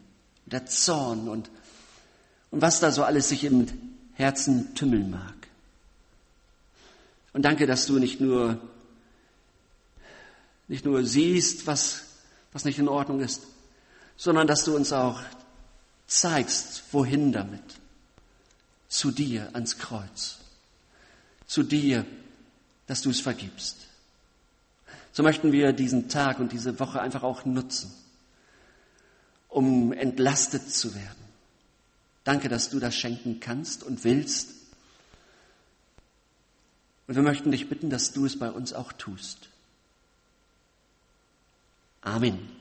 der 0.49 0.65
Zorn 0.65 1.27
und, 1.27 1.49
und 2.51 2.61
was 2.61 2.79
da 2.79 2.91
so 2.91 3.03
alles 3.03 3.29
sich 3.29 3.43
im 3.43 3.67
Herzen 4.13 4.73
tümmeln 4.75 5.09
mag. 5.09 5.35
Und 7.33 7.43
danke, 7.43 7.67
dass 7.67 7.85
du 7.85 7.99
nicht 7.99 8.19
nur, 8.19 8.59
nicht 10.67 10.85
nur 10.85 11.05
siehst, 11.05 11.67
was, 11.67 12.03
was 12.51 12.65
nicht 12.65 12.79
in 12.79 12.87
Ordnung 12.87 13.21
ist, 13.21 13.43
sondern 14.17 14.47
dass 14.47 14.65
du 14.65 14.75
uns 14.75 14.91
auch 14.91 15.21
zeigst, 16.09 16.83
wohin 16.91 17.31
damit. 17.31 17.61
Zu 18.87 19.11
dir 19.11 19.49
ans 19.53 19.77
Kreuz. 19.77 20.39
Zu 21.45 21.63
dir, 21.63 22.05
dass 22.87 23.01
du 23.01 23.09
es 23.09 23.21
vergibst. 23.21 23.77
So 25.11 25.23
möchten 25.23 25.51
wir 25.51 25.73
diesen 25.73 26.09
Tag 26.09 26.39
und 26.39 26.51
diese 26.51 26.79
Woche 26.79 27.01
einfach 27.01 27.23
auch 27.23 27.45
nutzen 27.45 27.93
um 29.49 29.91
entlastet 29.91 30.71
zu 30.71 30.95
werden. 30.95 31.25
Danke, 32.23 32.47
dass 32.47 32.69
du 32.69 32.79
das 32.79 32.95
schenken 32.95 33.39
kannst 33.39 33.83
und 33.83 34.03
willst. 34.03 34.51
Und 37.07 37.15
wir 37.15 37.23
möchten 37.23 37.49
dich 37.49 37.67
bitten, 37.67 37.89
dass 37.89 38.11
du 38.13 38.25
es 38.25 38.37
bei 38.37 38.51
uns 38.51 38.71
auch 38.71 38.93
tust. 38.93 39.49
Amen. 42.01 42.58